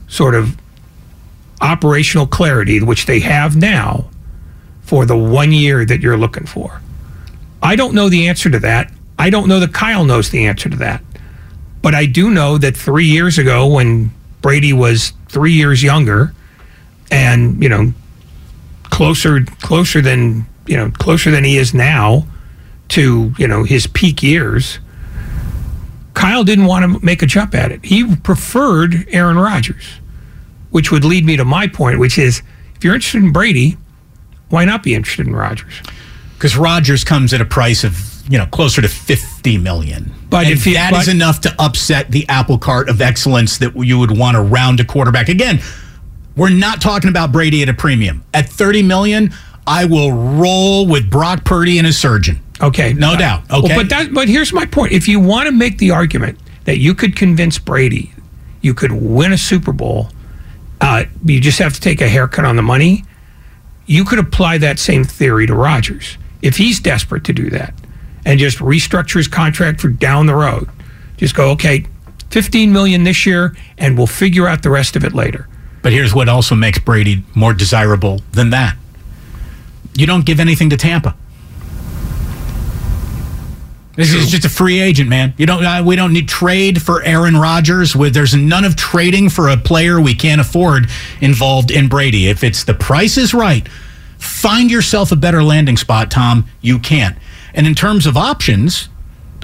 sort 0.08 0.34
of 0.34 0.56
operational 1.60 2.26
clarity, 2.26 2.80
which 2.80 3.06
they 3.06 3.20
have 3.20 3.56
now, 3.56 4.08
for 4.82 5.04
the 5.04 5.16
one 5.16 5.52
year 5.52 5.84
that 5.84 6.00
you're 6.00 6.16
looking 6.16 6.46
for? 6.46 6.80
I 7.62 7.76
don't 7.76 7.94
know 7.94 8.08
the 8.08 8.28
answer 8.28 8.48
to 8.50 8.58
that. 8.60 8.92
I 9.18 9.30
don't 9.30 9.48
know 9.48 9.60
that 9.60 9.74
Kyle 9.74 10.04
knows 10.04 10.30
the 10.30 10.46
answer 10.46 10.68
to 10.68 10.76
that. 10.76 11.02
But 11.82 11.94
I 11.94 12.06
do 12.06 12.30
know 12.30 12.58
that 12.58 12.76
three 12.76 13.06
years 13.06 13.38
ago, 13.38 13.66
when 13.66 14.10
Brady 14.46 14.72
was 14.72 15.12
three 15.26 15.54
years 15.54 15.82
younger, 15.82 16.32
and 17.10 17.60
you 17.60 17.68
know, 17.68 17.92
closer 18.84 19.40
closer 19.44 20.00
than 20.00 20.46
you 20.68 20.76
know 20.76 20.92
closer 20.92 21.32
than 21.32 21.42
he 21.42 21.58
is 21.58 21.74
now 21.74 22.28
to 22.90 23.34
you 23.36 23.48
know 23.48 23.64
his 23.64 23.88
peak 23.88 24.22
years. 24.22 24.78
Kyle 26.14 26.44
didn't 26.44 26.66
want 26.66 26.84
to 26.84 27.04
make 27.04 27.22
a 27.22 27.26
jump 27.26 27.56
at 27.56 27.72
it. 27.72 27.84
He 27.84 28.14
preferred 28.18 29.08
Aaron 29.08 29.36
Rodgers, 29.36 29.98
which 30.70 30.92
would 30.92 31.04
lead 31.04 31.24
me 31.24 31.36
to 31.36 31.44
my 31.44 31.66
point, 31.66 31.98
which 31.98 32.16
is 32.16 32.40
if 32.76 32.84
you're 32.84 32.94
interested 32.94 33.24
in 33.24 33.32
Brady, 33.32 33.76
why 34.48 34.64
not 34.64 34.84
be 34.84 34.94
interested 34.94 35.26
in 35.26 35.34
Rodgers? 35.34 35.82
Because 36.34 36.56
Rodgers 36.56 37.02
comes 37.02 37.34
at 37.34 37.40
a 37.40 37.44
price 37.44 37.82
of 37.82 37.94
you 38.28 38.38
know 38.38 38.46
closer 38.46 38.82
to 38.82 38.88
50 38.88 39.58
million 39.58 40.12
But 40.30 40.44
and 40.44 40.52
if 40.54 40.64
he- 40.64 40.74
that 40.74 40.92
is 40.92 41.06
but- 41.06 41.08
enough 41.14 41.40
to 41.42 41.54
upset 41.60 42.10
the 42.10 42.28
apple 42.28 42.58
cart 42.58 42.88
of 42.88 43.00
excellence 43.00 43.58
that 43.58 43.76
you 43.76 43.98
would 43.98 44.16
want 44.16 44.34
to 44.36 44.40
round 44.42 44.80
a 44.80 44.84
quarterback 44.84 45.28
again 45.28 45.60
we're 46.36 46.50
not 46.50 46.80
talking 46.80 47.08
about 47.08 47.32
brady 47.32 47.62
at 47.62 47.68
a 47.68 47.74
premium 47.74 48.24
at 48.34 48.48
30 48.48 48.82
million 48.82 49.32
i 49.66 49.84
will 49.84 50.12
roll 50.12 50.86
with 50.86 51.08
brock 51.10 51.44
purdy 51.44 51.78
and 51.78 51.86
a 51.86 51.92
surgeon 51.92 52.40
Okay, 52.58 52.94
No 52.94 53.12
Uh, 53.12 53.16
doubt. 53.16 53.42
well, 53.50 53.66
Okay. 53.66 53.76
but 53.76 53.90
that, 53.90 54.14
but 54.14 54.28
here's 54.30 54.50
my 54.50 54.64
point: 54.64 54.90
if 54.92 55.06
you 55.08 55.20
want 55.20 55.44
to 55.46 55.52
make 55.52 55.76
the 55.76 55.90
argument 55.90 56.38
that 56.64 56.78
you 56.78 56.94
could 56.94 57.14
convince 57.14 57.58
Brady, 57.58 58.14
you 58.62 58.72
could 58.72 58.92
win 58.92 59.30
a 59.34 59.36
Super 59.36 59.72
Bowl, 59.72 60.10
uh, 60.80 61.04
you 61.22 61.38
just 61.38 61.58
have 61.58 61.74
to 61.74 61.80
take 61.82 62.00
a 62.00 62.08
haircut 62.08 62.46
on 62.46 62.56
the 62.56 62.62
money. 62.62 63.04
You 63.84 64.06
could 64.06 64.18
apply 64.18 64.56
that 64.56 64.78
same 64.78 65.04
theory 65.04 65.46
to 65.46 65.54
rodgers 65.54 66.16
if 66.40 66.56
he's 66.56 66.80
desperate 66.80 67.24
to 67.24 67.34
do 67.34 67.50
that, 67.50 67.74
and 68.26 68.38
just 68.38 68.58
restructure 68.58 69.16
his 69.16 69.28
contract 69.28 69.80
for 69.80 69.88
down 69.88 70.26
the 70.26 70.34
road. 70.34 70.68
Just 71.16 71.34
go, 71.34 71.50
okay, 71.52 71.86
15 72.30 72.72
million 72.72 73.04
this 73.04 73.24
year, 73.24 73.56
and 73.78 73.96
we'll 73.96 74.06
figure 74.06 74.46
out 74.46 74.62
the 74.62 74.68
rest 74.68 74.96
of 74.96 75.04
it 75.04 75.14
later. 75.14 75.48
but 75.82 75.92
here's 75.92 76.12
what 76.12 76.28
also 76.28 76.54
makes 76.54 76.78
brady 76.80 77.22
more 77.34 77.54
desirable 77.54 78.20
than 78.32 78.50
that 78.50 78.76
you 79.94 80.04
don't 80.04 80.26
give 80.26 80.40
anything 80.40 80.68
to 80.68 80.76
tampa 80.76 81.14
This 83.94 84.12
is 84.12 84.28
just 84.28 84.44
a 84.44 84.50
free 84.50 84.78
agent, 84.78 85.08
man. 85.08 85.32
You 85.38 85.46
don't. 85.46 85.64
Uh, 85.64 85.82
we 85.82 85.96
don't 85.96 86.12
need 86.12 86.28
trade 86.28 86.82
for 86.82 87.02
Aaron 87.02 87.34
Rodgers. 87.34 87.96
With 87.96 88.12
there's 88.12 88.34
none 88.34 88.64
of 88.66 88.76
trading 88.76 89.30
for 89.30 89.48
a 89.48 89.56
player 89.56 89.98
we 89.98 90.14
can't 90.14 90.38
afford 90.38 90.90
involved 91.22 91.70
in 91.70 91.88
Brady. 91.88 92.28
If 92.28 92.44
it's 92.44 92.62
the 92.64 92.74
price 92.74 93.16
is 93.16 93.32
right, 93.32 93.66
find 94.18 94.70
yourself 94.70 95.12
a 95.12 95.16
better 95.16 95.42
landing 95.42 95.78
spot, 95.78 96.10
Tom. 96.10 96.46
You 96.60 96.78
can't. 96.78 97.16
And 97.56 97.66
in 97.66 97.74
terms 97.74 98.06
of 98.06 98.16
options, 98.16 98.88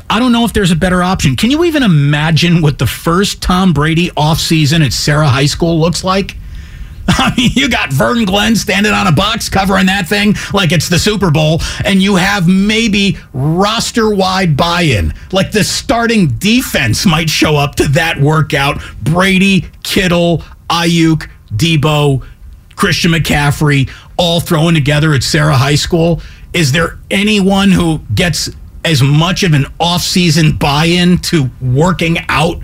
I 0.09 0.19
don't 0.19 0.31
know 0.31 0.45
if 0.45 0.53
there's 0.53 0.71
a 0.71 0.77
better 0.77 1.03
option. 1.03 1.35
Can 1.35 1.51
you 1.51 1.65
even 1.65 1.83
imagine 1.83 2.61
what 2.61 2.79
the 2.79 2.87
first 2.87 3.41
Tom 3.41 3.73
Brady 3.73 4.11
offseason 4.11 4.85
at 4.85 4.93
Serra 4.93 5.27
High 5.27 5.47
School 5.47 5.81
looks 5.81 6.05
like? 6.05 6.37
I 7.09 7.35
mean, 7.37 7.51
you 7.55 7.69
got 7.69 7.93
Vern 7.93 8.27
Glenn 8.27 8.55
standing 8.55 8.93
on 8.93 9.07
a 9.07 9.13
box 9.13 9.49
covering 9.49 9.87
that 9.87 10.07
thing 10.07 10.35
like 10.53 10.71
it's 10.71 10.89
the 10.89 10.99
Super 10.99 11.31
Bowl, 11.31 11.61
and 11.85 12.01
you 12.03 12.17
have 12.17 12.47
maybe 12.47 13.17
roster 13.33 14.15
wide 14.15 14.57
buy 14.57 14.83
in. 14.83 15.15
Like 15.33 15.51
the 15.51 15.65
starting 15.65 16.29
defense 16.39 17.07
might 17.07 17.31
show 17.31 17.57
up 17.57 17.75
to 17.77 17.89
that 17.89 18.21
workout. 18.21 18.83
Brady, 19.03 19.67
Kittle, 19.83 20.45
Aiyuk, 20.69 21.29
Deebo, 21.57 22.25
Christian 22.77 23.13
McCaffrey, 23.13 23.91
all 24.17 24.41
thrown 24.41 24.75
together 24.75 25.15
at 25.15 25.23
Serra 25.23 25.57
High 25.57 25.75
School. 25.75 26.21
Is 26.53 26.73
there 26.73 26.99
anyone 27.11 27.71
who 27.71 28.01
gets 28.15 28.51
as 28.85 29.03
much 29.03 29.43
of 29.43 29.55
an 29.55 29.65
offseason 29.81 30.59
buy 30.59 30.87
in 30.87 31.19
to 31.19 31.51
working 31.61 32.19
out 32.29 32.57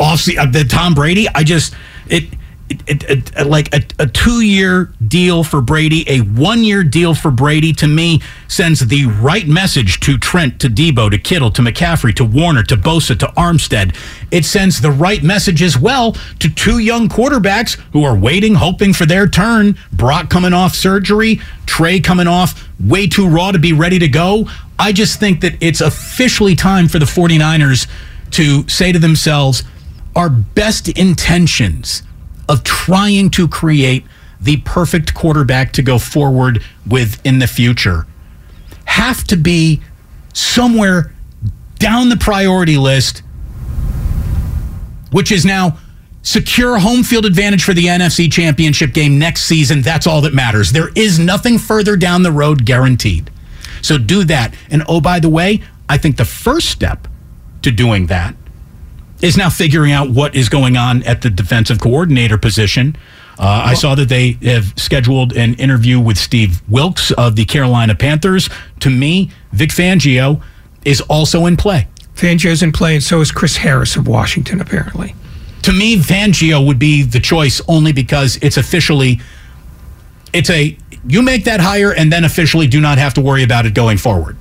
off 0.00 0.26
uh, 0.28 0.46
the 0.46 0.64
Tom 0.64 0.94
Brady? 0.94 1.28
I 1.34 1.44
just, 1.44 1.74
it, 2.06 2.24
like 3.46 3.74
a, 3.74 3.82
a 3.98 4.06
two 4.06 4.40
year 4.40 4.92
deal 5.06 5.42
for 5.42 5.60
Brady, 5.60 6.04
a 6.08 6.20
one 6.20 6.62
year 6.62 6.84
deal 6.84 7.14
for 7.14 7.30
Brady 7.30 7.72
to 7.74 7.86
me 7.86 8.20
sends 8.46 8.86
the 8.86 9.06
right 9.06 9.46
message 9.46 10.00
to 10.00 10.18
Trent, 10.18 10.60
to 10.60 10.68
Deebo, 10.68 11.10
to 11.10 11.18
Kittle, 11.18 11.50
to 11.52 11.62
McCaffrey, 11.62 12.14
to 12.16 12.24
Warner, 12.24 12.62
to 12.64 12.76
Bosa, 12.76 13.18
to 13.18 13.26
Armstead. 13.28 13.96
It 14.30 14.44
sends 14.44 14.80
the 14.80 14.90
right 14.90 15.22
message 15.22 15.62
as 15.62 15.78
well 15.78 16.12
to 16.40 16.48
two 16.48 16.78
young 16.78 17.08
quarterbacks 17.08 17.78
who 17.92 18.04
are 18.04 18.16
waiting, 18.16 18.54
hoping 18.54 18.92
for 18.92 19.06
their 19.06 19.26
turn. 19.26 19.78
Brock 19.92 20.28
coming 20.28 20.52
off 20.52 20.74
surgery, 20.74 21.40
Trey 21.66 22.00
coming 22.00 22.26
off 22.26 22.68
way 22.80 23.06
too 23.06 23.28
raw 23.28 23.52
to 23.52 23.58
be 23.58 23.72
ready 23.72 23.98
to 23.98 24.08
go. 24.08 24.48
I 24.78 24.92
just 24.92 25.18
think 25.18 25.40
that 25.40 25.54
it's 25.60 25.80
officially 25.80 26.54
time 26.54 26.88
for 26.88 26.98
the 26.98 27.06
49ers 27.06 27.88
to 28.32 28.68
say 28.68 28.92
to 28.92 28.98
themselves, 28.98 29.64
our 30.14 30.28
best 30.28 30.88
intentions 30.88 32.02
of 32.48 32.64
trying 32.64 33.30
to 33.30 33.46
create 33.48 34.04
the 34.40 34.58
perfect 34.58 35.14
quarterback 35.14 35.72
to 35.72 35.82
go 35.82 35.98
forward 35.98 36.64
with 36.86 37.24
in 37.26 37.38
the 37.38 37.46
future 37.46 38.06
have 38.88 39.22
to 39.22 39.36
be 39.36 39.80
somewhere 40.32 41.12
down 41.78 42.08
the 42.08 42.16
priority 42.16 42.76
list, 42.76 43.22
which 45.12 45.30
is 45.30 45.44
now 45.44 45.78
secure 46.22 46.78
home 46.78 47.02
field 47.04 47.24
advantage 47.24 47.62
for 47.62 47.74
the 47.74 47.84
NFC 47.86 48.30
championship 48.30 48.92
game 48.92 49.18
next 49.18 49.44
season. 49.44 49.82
That's 49.82 50.06
all 50.06 50.22
that 50.22 50.34
matters. 50.34 50.72
There 50.72 50.90
is 50.96 51.18
nothing 51.18 51.58
further 51.58 51.96
down 51.96 52.22
the 52.22 52.32
road 52.32 52.64
guaranteed. 52.64 53.30
So 53.82 53.98
do 53.98 54.24
that. 54.24 54.54
And 54.70 54.82
oh, 54.88 55.00
by 55.00 55.20
the 55.20 55.28
way, 55.28 55.62
I 55.88 55.98
think 55.98 56.16
the 56.16 56.24
first 56.24 56.68
step 56.68 57.06
to 57.62 57.70
doing 57.70 58.06
that 58.06 58.34
is 59.22 59.36
now 59.36 59.50
figuring 59.50 59.92
out 59.92 60.10
what 60.10 60.34
is 60.34 60.48
going 60.48 60.76
on 60.76 61.02
at 61.02 61.22
the 61.22 61.30
defensive 61.30 61.80
coordinator 61.80 62.38
position. 62.38 62.96
Uh, 63.38 63.62
I 63.66 63.74
saw 63.74 63.94
that 63.94 64.08
they 64.08 64.32
have 64.42 64.72
scheduled 64.76 65.32
an 65.32 65.54
interview 65.54 66.00
with 66.00 66.18
Steve 66.18 66.60
Wilks 66.68 67.12
of 67.12 67.36
the 67.36 67.44
Carolina 67.44 67.94
Panthers. 67.94 68.50
To 68.80 68.90
me, 68.90 69.30
Vic 69.52 69.70
Fangio 69.70 70.42
is 70.84 71.00
also 71.02 71.46
in 71.46 71.56
play. 71.56 71.86
Fangio's 72.14 72.62
in 72.64 72.72
play, 72.72 72.94
and 72.94 73.02
so 73.02 73.20
is 73.20 73.30
Chris 73.30 73.58
Harris 73.58 73.94
of 73.94 74.08
Washington, 74.08 74.60
apparently. 74.60 75.14
To 75.62 75.72
me, 75.72 75.96
Fangio 75.98 76.66
would 76.66 76.80
be 76.80 77.02
the 77.02 77.20
choice 77.20 77.60
only 77.68 77.92
because 77.92 78.38
it's 78.42 78.56
officially, 78.56 79.20
it's 80.32 80.50
a 80.50 80.76
you 81.06 81.22
make 81.22 81.44
that 81.44 81.60
hire 81.60 81.92
and 81.92 82.12
then 82.12 82.24
officially 82.24 82.66
do 82.66 82.80
not 82.80 82.98
have 82.98 83.14
to 83.14 83.20
worry 83.20 83.44
about 83.44 83.66
it 83.66 83.74
going 83.74 83.98
forward. 83.98 84.36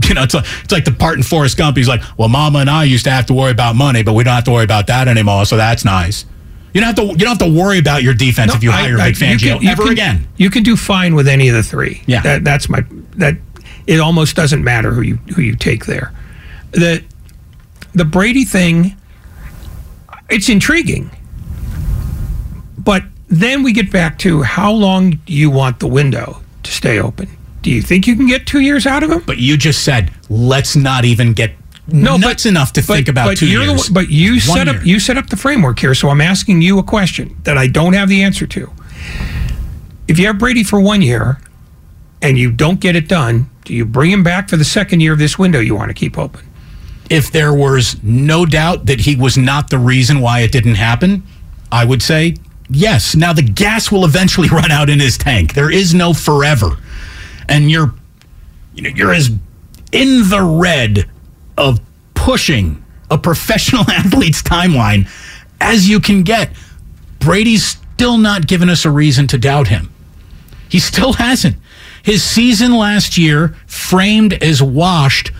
You 0.08 0.14
know, 0.14 0.22
it's 0.22 0.32
like, 0.34 0.44
it's 0.64 0.72
like 0.72 0.84
the 0.86 0.92
part 0.92 1.16
in 1.18 1.22
Forrest 1.22 1.56
Gump. 1.58 1.76
He's 1.76 1.88
like, 1.88 2.02
well, 2.18 2.28
Mama 2.28 2.60
and 2.60 2.70
I 2.70 2.84
used 2.84 3.04
to 3.04 3.10
have 3.10 3.26
to 3.26 3.34
worry 3.34 3.50
about 3.50 3.76
money, 3.76 4.02
but 4.02 4.14
we 4.14 4.24
don't 4.24 4.34
have 4.34 4.44
to 4.44 4.50
worry 4.52 4.64
about 4.64 4.86
that 4.86 5.06
anymore. 5.06 5.44
So 5.44 5.56
that's 5.58 5.84
nice. 5.84 6.24
You 6.72 6.80
don't 6.80 6.86
have 6.88 6.96
to. 6.96 7.02
You 7.12 7.16
don't 7.18 7.38
have 7.38 7.46
to 7.46 7.52
worry 7.60 7.78
about 7.78 8.02
your 8.02 8.14
defense 8.14 8.54
if 8.54 8.62
you 8.62 8.70
I- 8.70 8.74
hire 8.84 8.98
I- 8.98 9.12
Vic 9.12 9.16
Fangio 9.16 9.40
you 9.42 9.52
can- 9.52 9.62
you 9.62 9.68
ever 9.70 9.82
can- 9.82 9.92
again. 9.92 10.28
You 10.38 10.48
can 10.48 10.62
do 10.62 10.76
fine 10.76 11.14
with 11.14 11.28
any 11.28 11.48
of 11.48 11.54
the 11.54 11.62
three. 11.62 12.02
Yeah. 12.06 12.22
that, 12.22 12.44
that's 12.44 12.68
my 12.70 12.84
that. 13.16 13.36
It 13.86 14.00
almost 14.00 14.34
doesn't 14.36 14.64
matter 14.64 14.92
who 14.92 15.02
you 15.02 15.16
who 15.36 15.42
you 15.42 15.54
take 15.56 15.84
there. 15.84 16.12
The 16.70 17.04
the 17.94 18.06
Brady 18.06 18.44
thing, 18.44 18.96
it's 20.30 20.48
intriguing, 20.48 21.10
but 22.78 23.02
then 23.28 23.62
we 23.62 23.72
get 23.72 23.90
back 23.92 24.18
to 24.20 24.42
how 24.42 24.72
long 24.72 25.10
do 25.26 25.32
you 25.32 25.50
want 25.50 25.80
the 25.80 25.88
window 25.88 26.40
to 26.62 26.72
stay 26.72 26.98
open? 26.98 27.28
Do 27.62 27.70
you 27.70 27.80
think 27.82 28.06
you 28.06 28.16
can 28.16 28.26
get 28.26 28.46
two 28.46 28.60
years 28.60 28.86
out 28.86 29.02
of 29.02 29.10
him? 29.10 29.22
But 29.26 29.38
you 29.38 29.56
just 29.56 29.82
said, 29.84 30.12
let's 30.28 30.74
not 30.76 31.04
even 31.04 31.32
get 31.32 31.52
No, 31.86 32.16
nuts 32.16 32.42
but- 32.42 32.48
enough 32.50 32.72
to 32.74 32.80
but- 32.82 32.94
think 32.94 33.08
about 33.08 33.26
but 33.26 33.38
two 33.38 33.46
you're 33.46 33.64
the 33.64 33.72
years. 33.72 33.84
one- 33.90 33.94
but 33.94 34.10
you 34.10 34.32
One 34.32 34.40
set 34.40 34.68
up 34.68 34.84
you 34.84 34.98
set 35.00 35.16
up 35.16 35.30
the 35.30 35.36
framework 35.36 35.78
here, 35.78 35.94
so 35.94 36.08
I'm 36.10 36.20
asking 36.20 36.62
you 36.62 36.78
a 36.78 36.82
question 36.82 37.36
that 37.44 37.56
I 37.56 37.66
don't 37.68 37.92
have 37.92 38.08
the 38.08 38.22
answer 38.22 38.46
to. 38.48 38.70
If 40.08 40.18
you 40.18 40.26
have 40.26 40.38
Brady 40.38 40.64
for 40.64 40.80
one 40.80 41.02
year 41.02 41.38
and 42.20 42.36
you 42.36 42.50
don't 42.50 42.80
get 42.80 42.96
it 42.96 43.08
done, 43.08 43.48
do 43.64 43.74
you 43.74 43.84
bring 43.84 44.10
him 44.10 44.22
back 44.22 44.48
for 44.48 44.56
the 44.56 44.64
second 44.64 45.00
year 45.00 45.12
of 45.12 45.18
this 45.18 45.38
window 45.38 45.60
you 45.60 45.74
want 45.74 45.88
to 45.90 45.94
keep 45.94 46.18
open? 46.18 46.42
if 47.10 47.30
there 47.30 47.52
was 47.52 47.96
no 48.02 48.46
doubt 48.46 48.86
that 48.86 49.00
he 49.00 49.14
was 49.16 49.36
not 49.36 49.68
the 49.68 49.78
reason 49.78 50.20
why 50.20 50.40
it 50.40 50.50
didn't 50.50 50.76
happen, 50.76 51.22
I 51.70 51.84
would 51.84 52.00
say 52.02 52.36
yes. 52.70 53.14
Now 53.14 53.34
the 53.34 53.42
gas 53.42 53.92
will 53.92 54.06
eventually 54.06 54.48
run 54.60 54.70
out 54.70 54.88
in 54.88 54.98
his 54.98 55.18
tank. 55.18 55.52
There 55.52 55.70
is 55.70 55.92
no 55.92 56.14
forever. 56.14 56.78
And 57.48 57.70
you're 57.70 57.94
you 58.74 58.82
know, 58.82 58.90
you're 58.90 59.12
as 59.12 59.30
in 59.92 60.28
the 60.28 60.42
red 60.42 61.08
of 61.58 61.80
pushing 62.14 62.82
a 63.10 63.18
professional 63.18 63.82
athlete's 63.90 64.42
timeline 64.42 65.08
as 65.60 65.88
you 65.88 66.00
can 66.00 66.22
get. 66.22 66.50
Brady's 67.18 67.64
still 67.64 68.18
not 68.18 68.46
given 68.46 68.68
us 68.68 68.84
a 68.84 68.90
reason 68.90 69.26
to 69.28 69.38
doubt 69.38 69.68
him. 69.68 69.92
He 70.68 70.80
still 70.80 71.12
hasn't. 71.14 71.56
His 72.02 72.24
season 72.24 72.72
last 72.72 73.16
year, 73.16 73.54
framed 73.66 74.32
as 74.42 74.60
washed, 74.60 75.30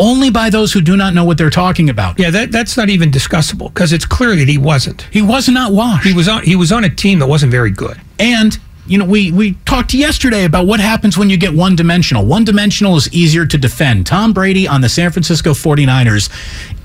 only 0.00 0.30
by 0.30 0.50
those 0.50 0.72
who 0.72 0.80
do 0.80 0.96
not 0.96 1.14
know 1.14 1.24
what 1.24 1.38
they're 1.38 1.50
talking 1.50 1.90
about. 1.90 2.18
Yeah, 2.18 2.30
that, 2.30 2.50
that's 2.50 2.76
not 2.76 2.88
even 2.88 3.10
discussable 3.10 3.72
because 3.72 3.92
it's 3.92 4.06
clear 4.06 4.34
that 4.34 4.48
he 4.48 4.58
wasn't. 4.58 5.02
He 5.12 5.22
was 5.22 5.48
not 5.48 5.72
washed. 5.72 6.06
He 6.06 6.14
was 6.14 6.28
on 6.28 6.42
he 6.44 6.56
was 6.56 6.72
on 6.72 6.84
a 6.84 6.88
team 6.88 7.18
that 7.20 7.26
wasn't 7.26 7.52
very 7.52 7.70
good. 7.70 8.00
And 8.18 8.58
you 8.88 8.96
know, 8.96 9.04
we 9.04 9.30
we 9.30 9.52
talked 9.66 9.92
yesterday 9.92 10.44
about 10.44 10.66
what 10.66 10.80
happens 10.80 11.18
when 11.18 11.28
you 11.28 11.36
get 11.36 11.52
one 11.52 11.76
dimensional. 11.76 12.24
One 12.24 12.44
dimensional 12.44 12.96
is 12.96 13.12
easier 13.12 13.44
to 13.44 13.58
defend. 13.58 14.06
Tom 14.06 14.32
Brady 14.32 14.66
on 14.66 14.80
the 14.80 14.88
San 14.88 15.10
Francisco 15.10 15.52
49ers 15.52 16.30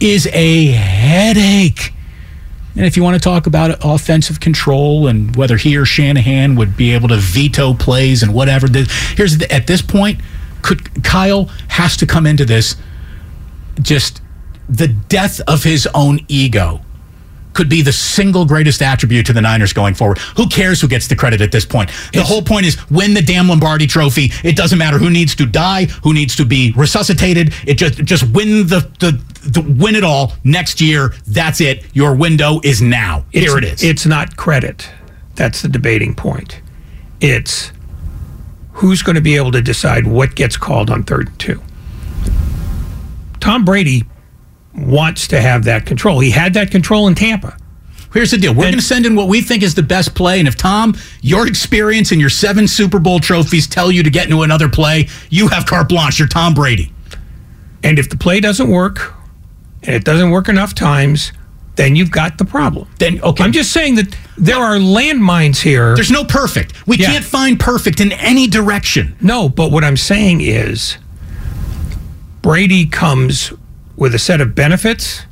is 0.01 0.27
a 0.27 0.65
headache. 0.67 1.93
And 2.75 2.85
if 2.85 2.97
you 2.97 3.03
want 3.03 3.15
to 3.15 3.21
talk 3.21 3.47
about 3.47 3.77
offensive 3.83 4.39
control 4.39 5.07
and 5.07 5.35
whether 5.35 5.57
he 5.57 5.77
or 5.77 5.85
Shanahan 5.85 6.55
would 6.55 6.75
be 6.75 6.91
able 6.91 7.07
to 7.09 7.17
veto 7.17 7.73
plays 7.73 8.23
and 8.23 8.33
whatever, 8.33 8.67
here's 9.15 9.37
the, 9.37 9.51
at 9.51 9.67
this 9.67 9.81
point, 9.81 10.19
could 10.61 11.03
Kyle 11.03 11.45
has 11.69 11.95
to 11.97 12.05
come 12.05 12.25
into 12.25 12.45
this 12.45 12.75
just 13.81 14.21
the 14.67 14.87
death 14.87 15.39
of 15.47 15.63
his 15.63 15.87
own 15.93 16.19
ego 16.27 16.81
could 17.53 17.69
be 17.69 17.81
the 17.81 17.93
single 17.93 18.45
greatest 18.45 18.81
attribute 18.81 19.25
to 19.27 19.33
the 19.33 19.41
Niners 19.41 19.73
going 19.73 19.93
forward. 19.93 20.17
Who 20.37 20.47
cares 20.47 20.81
who 20.81 20.87
gets 20.87 21.07
the 21.07 21.15
credit 21.15 21.41
at 21.41 21.51
this 21.51 21.65
point? 21.65 21.89
The 22.11 22.19
it's, 22.19 22.29
whole 22.29 22.41
point 22.41 22.65
is 22.65 22.77
win 22.89 23.13
the 23.13 23.21
damn 23.21 23.47
Lombardi 23.47 23.87
trophy. 23.87 24.31
It 24.43 24.55
doesn't 24.55 24.77
matter 24.77 24.97
who 24.97 25.09
needs 25.09 25.35
to 25.35 25.45
die, 25.45 25.85
who 26.03 26.13
needs 26.13 26.35
to 26.37 26.45
be 26.45 26.73
resuscitated. 26.75 27.53
It 27.65 27.75
just 27.75 28.03
just 28.03 28.23
win 28.31 28.67
the 28.67 28.89
the, 28.99 29.21
the 29.49 29.61
win 29.61 29.95
it 29.95 30.03
all 30.03 30.33
next 30.43 30.81
year. 30.81 31.13
That's 31.27 31.61
it. 31.61 31.85
Your 31.93 32.15
window 32.15 32.59
is 32.63 32.81
now. 32.81 33.25
Here 33.31 33.57
it 33.57 33.63
is. 33.63 33.83
It's 33.83 34.05
not 34.05 34.37
credit. 34.37 34.89
That's 35.35 35.61
the 35.61 35.67
debating 35.67 36.13
point. 36.15 36.61
It's 37.21 37.71
who's 38.73 39.01
going 39.01 39.15
to 39.15 39.21
be 39.21 39.35
able 39.35 39.51
to 39.51 39.61
decide 39.61 40.07
what 40.07 40.35
gets 40.35 40.57
called 40.57 40.89
on 40.89 41.03
third 41.03 41.27
and 41.27 41.39
two. 41.39 41.61
Tom 43.39 43.65
Brady 43.65 44.03
wants 44.75 45.27
to 45.29 45.41
have 45.41 45.63
that 45.65 45.85
control. 45.85 46.19
He 46.19 46.31
had 46.31 46.53
that 46.55 46.71
control 46.71 47.07
in 47.07 47.15
Tampa. 47.15 47.57
Here's 48.13 48.29
the 48.29 48.37
deal. 48.37 48.53
We're 48.53 48.63
going 48.63 48.75
to 48.75 48.81
send 48.81 49.07
in 49.07 49.15
what 49.15 49.27
we 49.27 49.41
think 49.41 49.63
is 49.63 49.73
the 49.73 49.81
best 49.81 50.13
play. 50.13 50.37
And 50.37 50.47
if 50.47 50.55
Tom, 50.55 50.95
your 51.21 51.47
experience 51.47 52.11
and 52.11 52.21
your 52.21 52.29
seven 52.29 52.67
Super 52.67 52.99
Bowl 52.99 53.19
trophies 53.19 53.67
tell 53.67 53.91
you 53.91 54.03
to 54.03 54.09
get 54.11 54.25
into 54.25 54.43
another 54.43 54.69
play, 54.69 55.07
you 55.31 55.47
have 55.47 55.65
carte 55.65 55.89
blanche. 55.89 56.19
You're 56.19 56.27
Tom 56.27 56.53
Brady. 56.53 56.93
And 57.83 57.97
if 57.97 58.09
the 58.09 58.17
play 58.17 58.39
doesn't 58.39 58.69
work, 58.69 59.13
and 59.81 59.95
it 59.95 60.03
doesn't 60.03 60.29
work 60.29 60.47
enough 60.47 60.73
times, 60.75 61.31
then 61.75 61.95
you've 61.95 62.11
got 62.11 62.37
the 62.37 62.45
problem. 62.45 62.87
Then 62.99 63.19
okay. 63.21 63.43
I'm 63.43 63.51
just 63.51 63.71
saying 63.71 63.95
that 63.95 64.15
there 64.37 64.57
are 64.57 64.77
landmines 64.77 65.61
here. 65.61 65.95
There's 65.95 66.11
no 66.11 66.23
perfect. 66.23 66.87
We 66.87 66.97
yeah. 66.97 67.07
can't 67.07 67.25
find 67.25 67.59
perfect 67.59 67.99
in 67.99 68.11
any 68.13 68.47
direction. 68.47 69.15
No, 69.21 69.49
but 69.49 69.71
what 69.71 69.83
I'm 69.83 69.97
saying 69.97 70.41
is 70.41 70.97
Brady 72.41 72.85
comes 72.85 73.51
with 73.95 74.15
a 74.15 74.19
set 74.19 74.41
of 74.41 74.55
benefits 74.55 75.23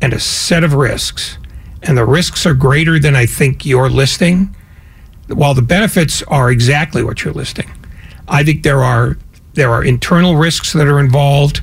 and 0.00 0.12
a 0.12 0.20
set 0.20 0.64
of 0.64 0.74
risks. 0.74 1.38
And 1.82 1.96
the 1.96 2.04
risks 2.04 2.46
are 2.46 2.54
greater 2.54 2.98
than 2.98 3.16
I 3.16 3.26
think 3.26 3.66
you're 3.66 3.90
listing, 3.90 4.54
while 5.28 5.54
the 5.54 5.62
benefits 5.62 6.22
are 6.24 6.50
exactly 6.50 7.02
what 7.02 7.24
you're 7.24 7.32
listing. 7.32 7.70
I 8.28 8.44
think 8.44 8.62
there 8.62 8.82
are 8.82 9.16
there 9.54 9.70
are 9.70 9.84
internal 9.84 10.36
risks 10.36 10.72
that 10.72 10.86
are 10.86 10.98
involved, 10.98 11.60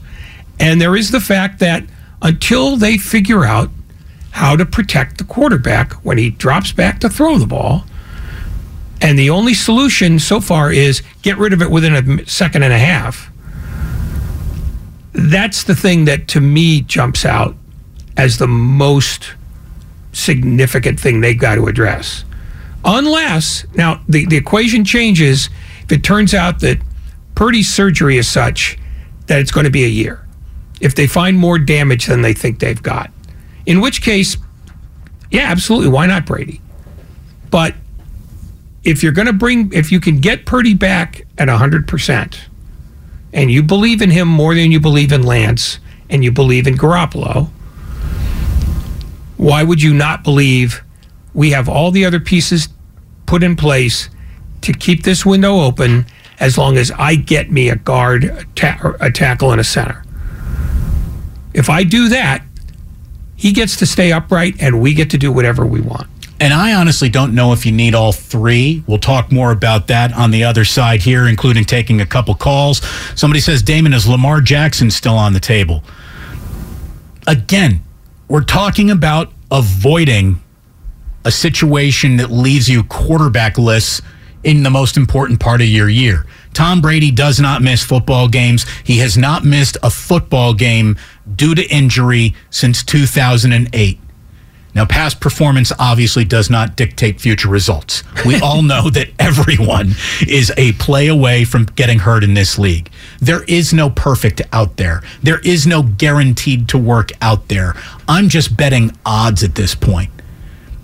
and 0.59 0.79
there 0.79 0.95
is 0.95 1.09
the 1.11 1.19
fact 1.19 1.59
that 1.59 1.83
until 2.21 2.75
they 2.77 2.97
figure 2.97 3.45
out 3.45 3.71
how 4.31 4.55
to 4.55 4.65
protect 4.65 5.17
the 5.17 5.23
quarterback 5.23 5.93
when 6.05 6.17
he 6.17 6.29
drops 6.29 6.71
back 6.71 6.99
to 6.99 7.09
throw 7.09 7.37
the 7.37 7.47
ball, 7.47 7.85
and 9.01 9.17
the 9.17 9.29
only 9.29 9.53
solution 9.53 10.19
so 10.19 10.39
far 10.39 10.71
is 10.71 11.01
get 11.21 11.37
rid 11.37 11.53
of 11.53 11.61
it 11.61 11.71
within 11.71 12.19
a 12.19 12.25
second 12.27 12.63
and 12.63 12.73
a 12.73 12.77
half 12.77 13.31
that's 15.13 15.63
the 15.63 15.75
thing 15.75 16.05
that 16.05 16.27
to 16.29 16.41
me 16.41 16.81
jumps 16.81 17.25
out 17.25 17.55
as 18.17 18.37
the 18.37 18.47
most 18.47 19.33
significant 20.11 20.99
thing 20.99 21.21
they've 21.21 21.39
got 21.39 21.55
to 21.55 21.67
address. 21.67 22.25
Unless, 22.85 23.65
now 23.75 24.01
the, 24.07 24.25
the 24.25 24.37
equation 24.37 24.85
changes 24.85 25.49
if 25.83 25.91
it 25.91 26.03
turns 26.03 26.33
out 26.33 26.59
that 26.61 26.79
Purdy's 27.35 27.73
surgery 27.73 28.17
is 28.17 28.27
such 28.27 28.77
that 29.27 29.39
it's 29.39 29.51
going 29.51 29.63
to 29.65 29.71
be 29.71 29.83
a 29.83 29.87
year. 29.87 30.25
If 30.81 30.95
they 30.95 31.07
find 31.07 31.37
more 31.37 31.59
damage 31.59 32.05
than 32.05 32.21
they 32.21 32.33
think 32.33 32.59
they've 32.59 32.81
got. 32.81 33.11
In 33.65 33.81
which 33.81 34.01
case, 34.01 34.37
yeah, 35.31 35.51
absolutely. 35.51 35.89
Why 35.89 36.05
not 36.05 36.25
Brady? 36.25 36.61
But 37.51 37.75
if 38.83 39.03
you're 39.03 39.11
going 39.11 39.27
to 39.27 39.33
bring, 39.33 39.71
if 39.73 39.91
you 39.91 39.99
can 39.99 40.19
get 40.19 40.45
Purdy 40.45 40.73
back 40.73 41.25
at 41.37 41.47
100%, 41.47 42.39
and 43.33 43.51
you 43.51 43.61
believe 43.63 44.01
in 44.01 44.09
him 44.09 44.27
more 44.27 44.55
than 44.55 44.71
you 44.71 44.79
believe 44.79 45.11
in 45.11 45.23
Lance 45.23 45.79
and 46.09 46.23
you 46.23 46.31
believe 46.31 46.67
in 46.67 46.75
Garoppolo, 46.75 47.49
why 49.37 49.63
would 49.63 49.81
you 49.81 49.93
not 49.93 50.23
believe 50.23 50.83
we 51.33 51.51
have 51.51 51.69
all 51.69 51.91
the 51.91 52.05
other 52.05 52.19
pieces 52.19 52.69
put 53.25 53.43
in 53.43 53.55
place 53.55 54.09
to 54.61 54.73
keep 54.73 55.03
this 55.03 55.25
window 55.25 55.61
open 55.61 56.05
as 56.39 56.57
long 56.57 56.77
as 56.77 56.91
I 56.91 57.15
get 57.15 57.51
me 57.51 57.69
a 57.69 57.75
guard, 57.75 58.23
a, 58.23 58.43
ta- 58.55 58.95
a 58.99 59.11
tackle, 59.11 59.51
and 59.51 59.61
a 59.61 59.63
center? 59.63 60.03
If 61.53 61.69
I 61.69 61.83
do 61.83 62.09
that, 62.09 62.43
he 63.35 63.53
gets 63.53 63.77
to 63.77 63.85
stay 63.85 64.11
upright 64.11 64.61
and 64.61 64.81
we 64.81 64.93
get 64.93 65.09
to 65.11 65.17
do 65.17 65.31
whatever 65.31 65.65
we 65.65 65.79
want. 65.79 66.07
And 66.41 66.53
I 66.53 66.73
honestly 66.73 67.09
don't 67.09 67.35
know 67.35 67.51
if 67.51 67.65
you 67.65 67.71
need 67.71 67.93
all 67.93 68.13
three. 68.13 68.83
We'll 68.87 68.97
talk 68.97 69.31
more 69.31 69.51
about 69.51 69.87
that 69.87 70.13
on 70.13 70.31
the 70.31 70.45
other 70.45 70.63
side 70.63 71.01
here, 71.01 71.27
including 71.27 71.65
taking 71.65 71.99
a 71.99 72.05
couple 72.05 72.33
calls. 72.33 72.81
Somebody 73.15 73.41
says, 73.41 73.61
Damon, 73.61 73.93
is 73.93 74.07
Lamar 74.07 74.39
Jackson 74.39 74.89
still 74.89 75.15
on 75.15 75.33
the 75.33 75.39
table? 75.41 75.83
Again, 77.27 77.83
we're 78.29 78.43
talking 78.43 78.89
about 78.89 79.33
avoiding 79.51 80.41
a 81.25 81.31
situation 81.31 82.17
that 82.17 82.31
leaves 82.31 82.69
you 82.69 82.83
quarterbackless 82.83 84.01
in 84.43 84.63
the 84.63 84.69
most 84.69 84.95
important 84.95 85.39
part 85.39 85.59
of 85.59 85.67
your 85.67 85.89
year. 85.89 86.25
Tom 86.53 86.79
Brady 86.79 87.11
does 87.11 87.39
not 87.39 87.61
miss 87.61 87.83
football 87.83 88.27
games. 88.29 88.65
He 88.83 88.99
has 88.99 89.17
not 89.17 89.43
missed 89.43 89.77
a 89.83 89.89
football 89.89 90.53
game 90.53 90.97
due 91.35 91.53
to 91.55 91.67
injury 91.67 92.33
since 92.49 92.81
2008. 92.83 93.99
Now, 94.75 94.85
past 94.85 95.19
performance 95.19 95.71
obviously 95.79 96.23
does 96.25 96.49
not 96.49 96.75
dictate 96.75 97.19
future 97.19 97.49
results. 97.49 98.03
We 98.25 98.39
all 98.41 98.61
know 98.61 98.89
that 98.91 99.09
everyone 99.17 99.95
is 100.27 100.53
a 100.57 100.73
play 100.73 101.07
away 101.07 101.43
from 101.43 101.65
getting 101.65 101.99
hurt 101.99 102.23
in 102.23 102.35
this 102.35 102.59
league. 102.59 102.89
There 103.19 103.43
is 103.43 103.73
no 103.73 103.89
perfect 103.89 104.41
out 104.53 104.77
there, 104.77 105.01
there 105.23 105.39
is 105.39 105.65
no 105.65 105.83
guaranteed 105.83 106.69
to 106.69 106.77
work 106.77 107.11
out 107.21 107.47
there. 107.47 107.75
I'm 108.07 108.29
just 108.29 108.55
betting 108.55 108.91
odds 109.05 109.43
at 109.43 109.55
this 109.55 109.75
point. 109.75 110.11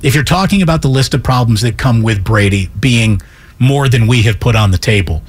If 0.02 0.13
you're 0.13 0.24
talking 0.24 0.62
about 0.62 0.82
the 0.82 0.88
list 0.88 1.13
of 1.13 1.24
problems 1.24 1.62
that 1.62 1.78
come 1.78 2.04
with 2.04 2.24
Brady 2.24 2.69
being 2.80 3.21
more 3.60 3.88
than 3.88 4.08
we 4.08 4.24
have 4.24 4.39
put 4.39 4.56
on 4.56 4.71
the 4.71 4.78
table, 4.78 5.24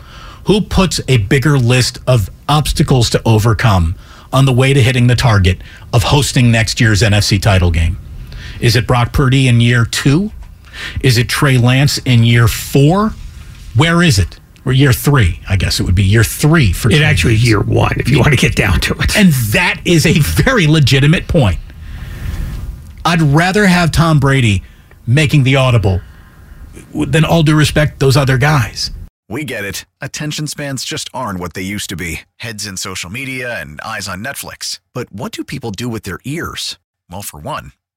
who 0.44 0.60
puts 0.60 1.00
a 1.08 1.18
bigger 1.18 1.58
list 1.58 1.98
of 2.06 2.30
obstacles 2.48 3.10
to 3.10 3.22
overcome 3.24 3.96
on 4.32 4.44
the 4.44 4.52
way 4.52 4.72
to 4.72 4.82
hitting 4.82 5.06
the 5.06 5.16
target 5.16 5.58
of 5.92 6.04
hosting 6.04 6.50
next 6.50 6.80
year's 6.80 7.02
NFC 7.02 7.40
title 7.40 7.70
game? 7.70 7.98
Is 8.60 8.76
it 8.76 8.86
Brock 8.86 9.12
Purdy 9.12 9.48
in 9.48 9.60
year 9.60 9.84
two? 9.84 10.32
Is 11.00 11.18
it 11.18 11.28
Trey 11.28 11.58
Lance 11.58 11.98
in 11.98 12.24
year 12.24 12.48
four? 12.48 13.10
Where 13.74 14.02
is 14.02 14.18
it? 14.18 14.38
Or 14.64 14.72
year 14.72 14.92
three, 14.92 15.40
I 15.48 15.56
guess 15.56 15.78
it 15.78 15.84
would 15.84 15.94
be 15.94 16.02
year 16.02 16.24
three 16.24 16.72
for. 16.72 16.90
It 16.90 17.02
actually 17.02 17.34
is 17.34 17.46
year 17.46 17.60
one, 17.60 18.00
if 18.00 18.08
you 18.08 18.16
yeah. 18.16 18.22
want 18.22 18.34
to 18.34 18.40
get 18.40 18.56
down 18.56 18.80
to 18.80 18.94
it. 18.94 19.16
And 19.16 19.32
that 19.52 19.80
is 19.84 20.06
a 20.06 20.18
very 20.42 20.66
legitimate 20.66 21.28
point. 21.28 21.58
I'd 23.04 23.22
rather 23.22 23.66
have 23.66 23.92
Tom 23.92 24.18
Brady 24.18 24.64
making 25.06 25.44
the 25.44 25.56
audible 25.56 26.00
than 26.92 27.24
all 27.24 27.44
due 27.44 27.56
respect 27.56 28.00
those 28.00 28.16
other 28.16 28.38
guys. 28.38 28.90
We 29.28 29.44
get 29.44 29.64
it. 29.64 29.86
Attention 30.00 30.46
spans 30.46 30.84
just 30.84 31.08
aren't 31.12 31.40
what 31.40 31.54
they 31.54 31.62
used 31.62 31.88
to 31.90 31.96
be. 31.96 32.20
Heads 32.36 32.66
in 32.66 32.76
social 32.76 33.10
media 33.10 33.60
and 33.60 33.80
eyes 33.80 34.08
on 34.08 34.24
Netflix. 34.24 34.80
But 34.92 35.12
what 35.12 35.32
do 35.32 35.44
people 35.44 35.70
do 35.70 35.88
with 35.88 36.04
their 36.04 36.18
ears? 36.24 36.78
Well, 37.10 37.22
for 37.22 37.38
one. 37.38 37.72